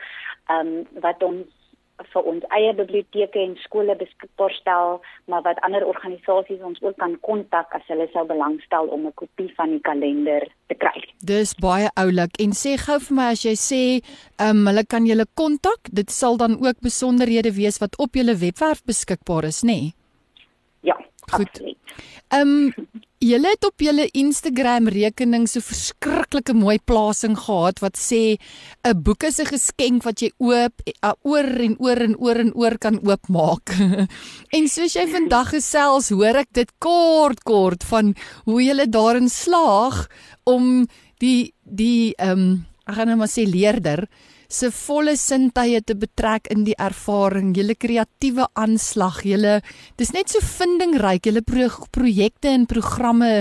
[0.46, 1.55] Ehm um, wat ons
[2.04, 7.16] vir ons eie biblioteke en skole beskikbaar stel, maar wat ander organisasies ons ook kan
[7.28, 11.04] kontak as hulle sou belangstel om 'n kopie van die kalender te kry.
[11.24, 13.84] Dis baie oulik en sê gou vir my as jy sê,
[14.40, 18.36] ehm um, hulle kan julle kontak, dit sal dan ook besonderhede wees wat op julle
[18.36, 19.68] webwerf beskikbaar is, nê?
[19.68, 19.94] Nee?
[20.82, 20.98] Ja,
[21.32, 21.62] goed.
[22.30, 22.74] Ehm um,
[23.26, 28.38] Julle het op julle Instagram rekening so verskriklike mooi plasing gehad wat sê
[28.86, 30.74] 'n boek is 'n geskenk wat jy oop
[31.24, 33.72] oor en oor en oor en oor kan oopmaak.
[34.58, 40.08] en soos jy vandag gesels, hoor ek dit kort kort van hoe jy daarin slaag
[40.44, 40.86] om
[41.18, 44.06] die die ehm um, ek gaan nou maar sê leerder
[44.56, 49.60] se volle sintuie te betrek in die ervaring, julle kreatiewe aanslag, julle
[50.00, 53.32] dis net so vindingryk, julle pro projekte en programme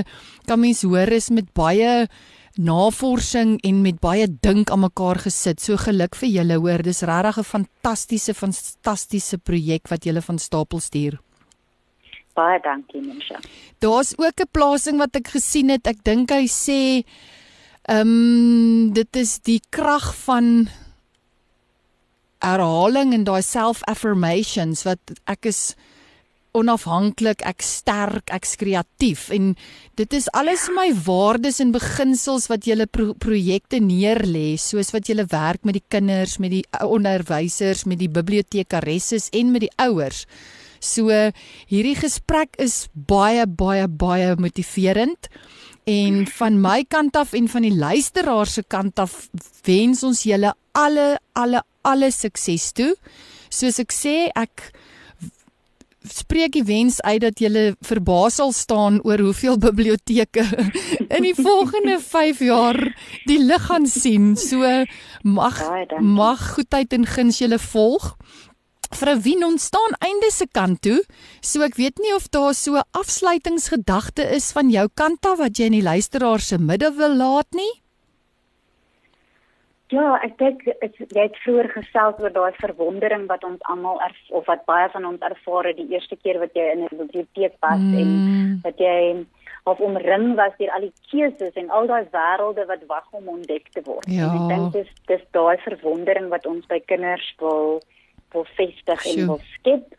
[0.48, 2.06] kan mens hoor is met baie
[2.54, 5.60] navorsing en met baie dink aan mekaar gesit.
[5.60, 10.80] So geluk vir julle hoor, dis regtig 'n fantastiese fantastiese projek wat julle van stapel
[10.80, 11.18] stuur.
[12.34, 13.38] Baie dankie, Mensha.
[13.80, 15.86] Daar's ook 'n plasing wat ek gesien het.
[15.86, 17.04] Ek dink hy sê
[17.86, 20.68] ehm um, dit is die krag van
[22.44, 25.74] herhaling en daai self-affirmations wat ek is
[26.54, 29.54] onafhanklik, ek sterk, ek's kreatief en
[29.98, 35.26] dit is alles my waardes en beginsels wat julle pro projekte neerlê, soos wat julle
[35.32, 40.24] werk met die kinders, met die onderwysers, met die bibliotekaresses en met die ouers.
[40.84, 41.10] So
[41.70, 45.30] hierdie gesprek is baie baie baie motiverend.
[45.90, 49.26] En van my kant af en van die luisteraar se kant af
[49.66, 52.94] wens ons julle alle alle alle sukses toe.
[53.52, 54.72] Soos ek sê, ek
[56.04, 60.44] spreek die wens uit dat jy verbaas sal staan oor hoeveel biblioteke
[61.16, 62.78] in die volgende 5 jaar
[63.28, 64.34] die lig gaan sien.
[64.36, 64.64] So
[65.24, 65.60] mag
[66.00, 68.14] mag goedheid en guns julle volg.
[68.94, 71.00] Vrou Wien ontstaan einde se kant toe.
[71.40, 75.72] So ek weet nie of daar so afsluitingsgedagte is van jou kant af wat jy
[75.72, 77.72] in die luisteraar se midde wil laat nie.
[79.94, 84.64] Ja, ek dink jy het vroeër gesels oor daai verwondering wat ons almal of wat
[84.70, 87.98] baie van ons ervaar het die eerste keer wat jy in 'n biblioteek was mm.
[88.00, 88.10] en
[88.64, 89.26] wat jy
[89.64, 93.70] of omring was deur al die keuses en al daai wêrelde wat wag om ontdek
[93.72, 94.06] te word.
[94.06, 94.28] Ja.
[94.28, 97.80] En ek dink dis dis daai verwondering wat ons by kinders wil
[98.34, 99.94] wil vestig en wil skep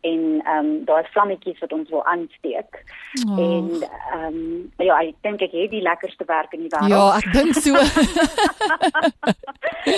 [0.00, 2.84] en ehm um, daai vlammetjies wat ons wil aansteek.
[3.26, 3.38] Oh.
[3.38, 6.90] En ehm um, ja, ek dink ek het die lekkerste werk in die wêreld.
[6.92, 7.74] Ja, ek dink so.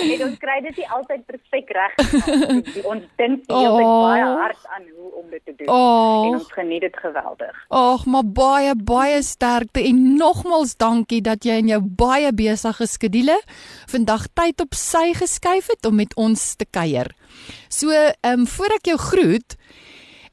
[0.00, 2.84] en ons kry dit nie altyd perfek reg nie.
[2.84, 3.76] Ons dink nie oh.
[4.06, 6.26] baie hard aan hoe om dit te doen oh.
[6.26, 7.54] en ons geniet dit geweldig.
[7.68, 13.36] Ag, maar baie baie sterkte en nogmals dankie dat jy in jou baie besige skedule
[13.90, 17.12] vandag tyd op sy geskuif het om met ons te kuier.
[17.70, 19.54] So, ehm um, voor ek jou groet,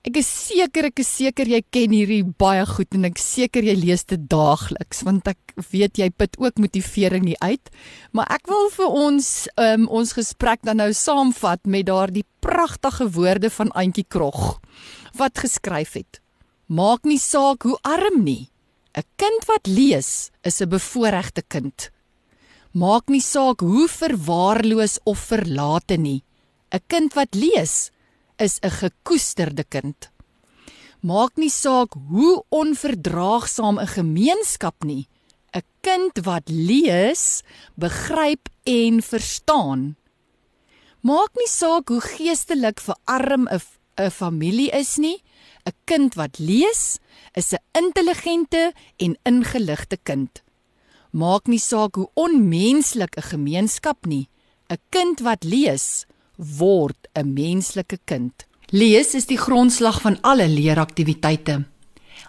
[0.07, 3.75] ek is seker ek is seker jy ken hierdie baie goed en ek seker jy
[3.77, 7.69] lees dit daagliks want ek weet jy put ook motivering nie uit.
[8.17, 13.09] Maar ek wil vir ons ehm um, ons gesprek dan nou saamvat met daardie pragtige
[13.13, 14.57] woorde van Auntie Krog
[15.21, 16.21] wat geskryf het.
[16.67, 18.49] Maak nie saak hoe arm nie.
[18.97, 21.91] 'n Kind wat lees is 'n bevoorregte kind.
[22.73, 26.23] Maak nie saak hoe verwaarloos of verlate nie.
[26.71, 27.91] 'n kind wat lees
[28.37, 30.09] is 'n gekoesterde kind.
[31.01, 35.07] Maak nie saak hoe onverdraagsaam 'n gemeenskap nie.
[35.53, 37.43] 'n Kind wat lees,
[37.75, 39.95] begryp en verstaan.
[41.01, 43.61] Maak nie saak hoe geestelik verarm 'n
[43.97, 45.23] 'n familie is nie.
[45.65, 46.99] 'n Kind wat lees,
[47.33, 50.43] is 'n intelligente en ingeligte kind.
[51.11, 54.29] Maak nie saak hoe onmenslik 'n gemeenskap nie.
[54.69, 56.05] 'n Kind wat lees,
[56.37, 58.45] word 'n menslike kind.
[58.69, 61.65] Lees is die grondslag van alle leeraktiwiteite.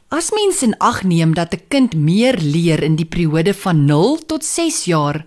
[0.08, 4.18] As mens in ag neem dat 'n kind meer leer in die periode van 0
[4.26, 5.26] tot 6 jaar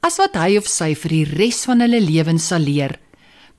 [0.00, 2.98] as wat hy of sy vir die res van hulle lewens sal leer,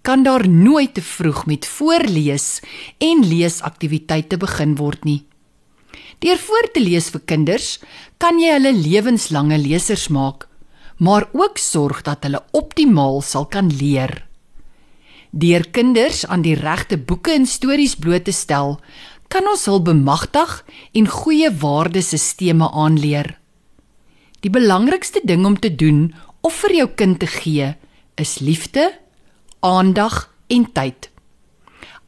[0.01, 2.61] kan daar nooit te vroeg met voorlees
[2.97, 5.25] en leesaktiwiteite begin word nie.
[6.19, 7.79] Deur voor te lees vir kinders,
[8.17, 10.47] kan jy hulle lewenslange lesers maak,
[10.97, 14.30] maar ook sorg dat hulle optimaal sal kan leer.
[15.31, 18.75] Deur kinders aan die regte boeke en stories bloot te stel,
[19.31, 20.57] kan ons hul bemagtig
[20.91, 23.37] en goeie waardesisteme aanleer.
[24.43, 26.09] Die belangrikste ding om te doen
[26.43, 27.71] of vir jou kind te gee,
[28.19, 28.89] is liefde,
[29.63, 31.07] aandag en tyd.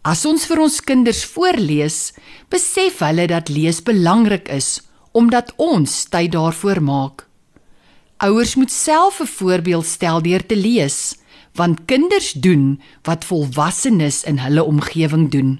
[0.04, 2.12] As ons vir ons kinders voorlees,
[2.52, 4.82] besef hulle dat lees belangrik is
[5.14, 7.28] omdat ons tyd daarvoor maak.
[8.26, 11.16] Ouers moet self 'n voorbeeld stel deur te lees
[11.56, 15.60] want kinders doen wat volwassenes in hulle omgewing doen.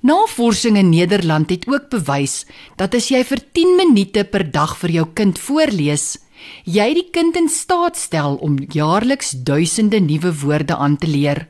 [0.00, 2.42] Navorsing in Nederland het ook bewys
[2.76, 6.18] dat as jy vir 10 minute per dag vir jou kind voorlees,
[6.64, 11.46] jy die kind in staat stel om jaarliks duisende nuwe woorde aan te leer.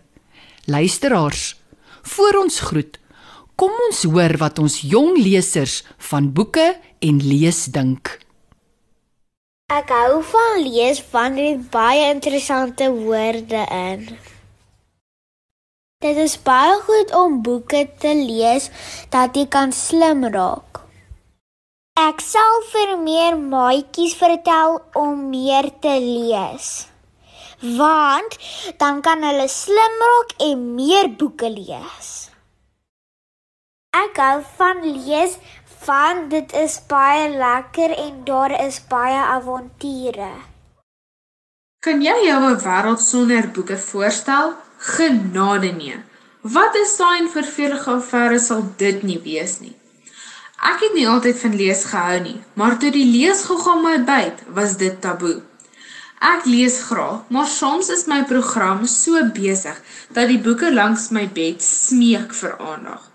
[0.64, 1.56] Luisteraars,
[2.02, 2.98] voor ons groet,
[3.56, 8.18] kom ons hoor wat ons jong lesers van boeke en lees dink.
[9.72, 14.02] Ek hou van lees want dit baie interessante woorde in.
[16.04, 18.66] Dit is baie goed om boeke te lees
[19.14, 20.82] dat jy kan slim raak.
[22.02, 26.68] Ek sal vir meer maatjies vertel om meer te lees.
[27.78, 28.36] Want
[28.82, 32.12] dan kan hulle slim raak en meer boeke lees.
[33.92, 35.40] Ek hou van lees
[35.86, 40.30] want dit is baie lekker en daar is baie avonture.
[41.82, 44.54] Kan jy jou 'n wêreld sonder boeke voorstel?
[44.78, 45.98] Genade nee.
[46.42, 49.76] Wat 'n saai en vervelige affære sal dit nie wees nie.
[50.62, 54.76] Ek het nie altyd van lees gehou nie, maar toe die leesgogga my byt, was
[54.76, 55.42] dit taboe.
[56.22, 59.80] Ek lees graag, maar soms is my program so besig
[60.14, 63.11] dat die boeke langs my bed smeek vir aandag.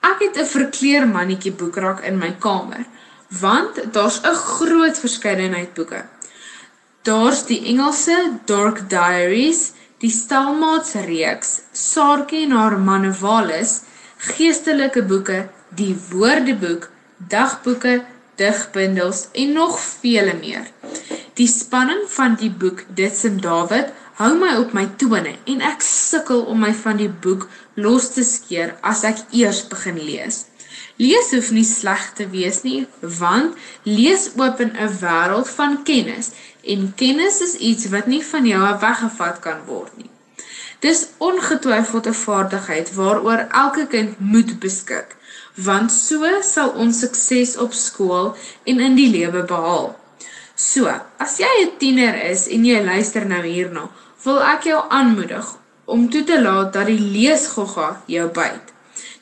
[0.00, 2.84] Ek het 'n verkleermannetjie boekrak in my kamer,
[3.28, 6.04] want daar's 'n groot verskeidenheid boeke.
[7.02, 13.80] Daar's die Engelse Dark Diaries, die Stalmaats reeks, Saartjie en haar Manewalus,
[14.16, 18.04] geestelike boeke, die Woordeboek, dagboeke,
[18.36, 20.66] digbundels en nog vele meer.
[21.34, 26.42] Die spanning van die boek Ditsim Dawid hou my op my tone en ek sukkel
[26.52, 27.46] om my van die boek
[27.82, 30.44] los te skeer as ek eers begin lees.
[31.00, 32.80] Lees hoef nie sleg te wees nie,
[33.20, 33.56] want
[33.88, 36.32] lees open 'n wêreld van kennis
[36.72, 40.10] en kennis is iets wat nie van jou weggevat kan word nie.
[40.84, 45.16] Dis ongetwyfeld 'n vaardigheid waaroor elke kind moet beskik,
[45.54, 49.96] want so sal ons sukses op skool en in die lewe behaal.
[50.54, 53.90] So, as jy 'n tiener is en jy luister nou hierna,
[54.24, 55.56] wil ek jou aanmoedig
[55.94, 58.72] om toe te laat dat die leesgogga jou byt.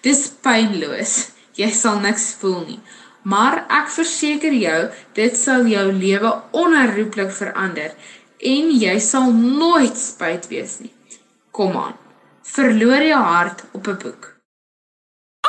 [0.04, 1.16] Dis pynloos
[1.58, 2.80] jy sal niks voel nie.
[3.28, 4.78] Maar ek verseker jou,
[5.18, 7.94] dit sal jou lewe onherroepelik verander
[8.52, 10.92] en jy sal nooit spyt wees nie.
[11.52, 11.96] Kom aan.
[12.48, 14.34] Verloor jou hart op 'n boek.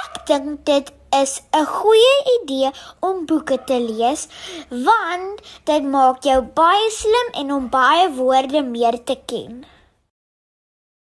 [0.02, 0.92] Ek dink dit
[1.22, 4.28] is 'n goeie idee om boeke te lees
[4.70, 9.66] want dit maak jou baie slim en om baie woorde meer te ken.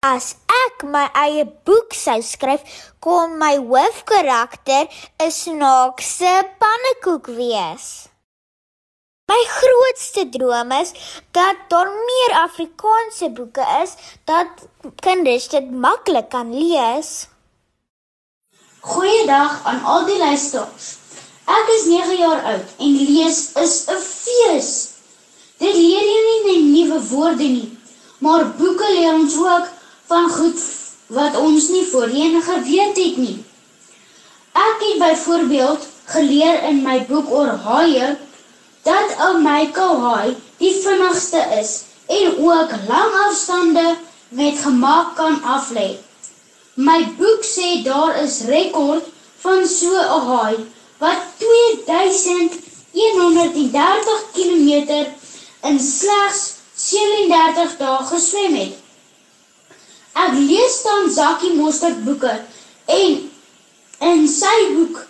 [0.05, 2.61] As ek my eie boek sou skryf,
[3.01, 4.85] kon my hoofkarakter
[5.25, 7.85] 'n snaakse pannekoek wees.
[9.27, 10.93] My grootste droom is
[11.31, 13.95] dat daar meer Afrikaanse boeke is
[14.25, 14.69] dat
[15.01, 17.27] kinders dit maklik kan lees.
[18.79, 20.97] Goeiedag aan al die luisteraars.
[21.45, 24.69] Ek is 9 jaar oud en lees is 'n fees.
[25.57, 27.77] Dit leer jou nie net nuwe woorde nie,
[28.19, 29.76] maar boeke leer ons ook
[30.07, 30.59] van goed
[31.07, 33.43] wat ons nie voorheen geweet het nie.
[34.51, 38.07] Ek het byvoorbeeld geleer in my boek oor haie
[38.87, 41.71] dat 'n Michael haai die vinnigste is
[42.07, 43.95] en ook lang afstande
[44.29, 45.95] met gemak kan aflê.
[46.73, 49.03] My boek sê daar is rekord
[49.43, 50.55] van so 'n haai
[50.97, 55.05] wat 2130 km
[55.69, 58.86] in slegs 37 dae geswem het.
[60.17, 62.33] Ek lees dan Zakkie Mostert boeke
[62.97, 63.17] en
[64.09, 65.03] in sy boek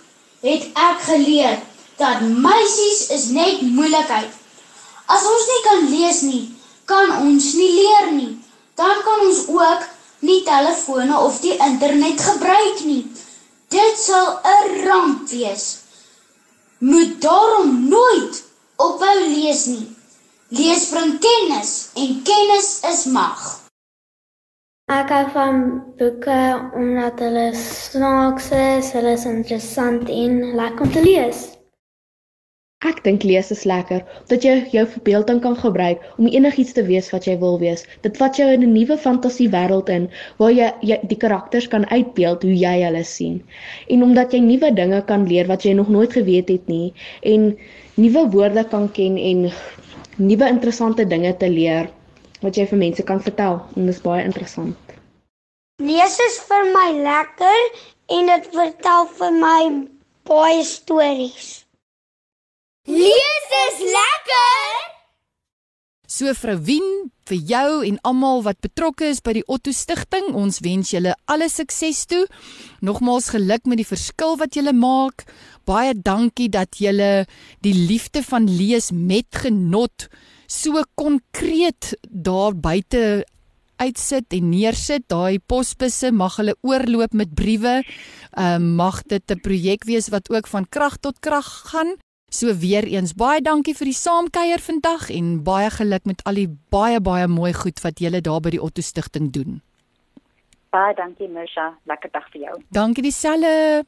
[0.43, 1.59] het ek geleer
[1.97, 4.33] dat meisies is net moeilikheid.
[5.07, 6.43] As ons nie kan lees nie,
[6.85, 8.33] kan ons nie leer nie.
[8.77, 9.85] Dan kan ons ook
[10.27, 13.03] nie telefone of die internet gebruik nie.
[13.73, 15.65] Dit sal 'n ramp wees.
[16.79, 18.43] Moet daarom nooit
[18.75, 19.87] ophou lees nie.
[20.49, 23.66] Lees bring kennis en kennis is mag.
[24.87, 25.57] Ek hou van
[25.99, 26.35] boeke
[26.79, 31.41] omdat hulle snaaks is, hulle is interessant en lekker om te lees.
[32.87, 37.11] Ek dink lees is lekker omdat jy jou verbeelding kan gebruik om enigiets te wees
[37.11, 37.83] wat jy wil wees.
[38.07, 40.07] Dit vat jou in 'n nuwe fantasiewêreld in
[40.39, 43.43] waar jy, jy die karakters kan uitbeeld hoe jy hulle sien.
[43.91, 46.93] En omdat jy nuwe dinge kan leer wat jy nog nooit geweet het nie
[47.35, 47.57] en
[47.99, 49.51] nuwe woorde kan ken en
[50.15, 51.91] nuwe interessante dinge te leer
[52.41, 54.75] wat jy vir mense kan vertel en dit is baie interessant.
[55.83, 57.61] Lees is vir my lekker
[58.17, 59.61] en dit vertel vir my
[60.27, 61.49] baie stories.
[62.87, 64.87] Lees is lekker.
[66.07, 70.61] So vrou Wien, vir jou en almal wat betrokke is by die Otto Stichting, ons
[70.63, 72.23] wens julle alle sukses toe.
[72.79, 75.25] Nogmaals geluk met die verskil wat julle maak.
[75.67, 77.27] Baie dankie dat julle
[77.61, 80.07] die liefde van lees met genot
[80.47, 83.25] so konkreet daar buite
[83.77, 85.05] uitsit en neersit.
[85.11, 87.83] Daai posbusse mag hulle oorloop met briewe.
[88.37, 91.95] Ehm uh, mag dit 'n projek wees wat ook van krag tot krag gaan.
[92.29, 96.49] So weer eens baie dankie vir die saamkuier vandag en baie geluk met al die
[96.69, 99.61] baie baie mooi goed wat julle daar by die Otto Stichting doen.
[100.69, 102.57] Baie dankie Mirsha, lekker dag vir jou.
[102.69, 103.85] Dankie dieselfde.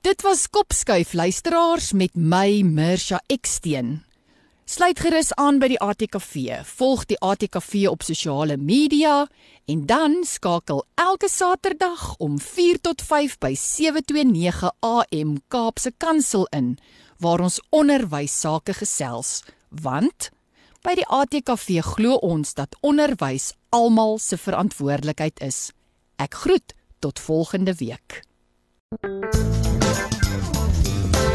[0.00, 4.00] Dit was Kopskuif luisteraars met my Mirsha Eksteen.
[4.72, 6.62] Sluit gerus aan by die ATKV.
[6.64, 9.26] Volg die ATKV op sosiale media
[9.68, 16.78] en dan skakel elke Saterdag om 4 tot 5 by 729 AM Kaapse Kansel in
[17.20, 19.42] waar ons onderwys sake gesels.
[19.68, 20.30] Want
[20.80, 25.66] by die ATKV glo ons dat onderwys almal se verantwoordelikheid is.
[26.16, 26.72] Ek groet
[27.04, 28.22] tot volgende week.
[29.02, 29.61] Thank you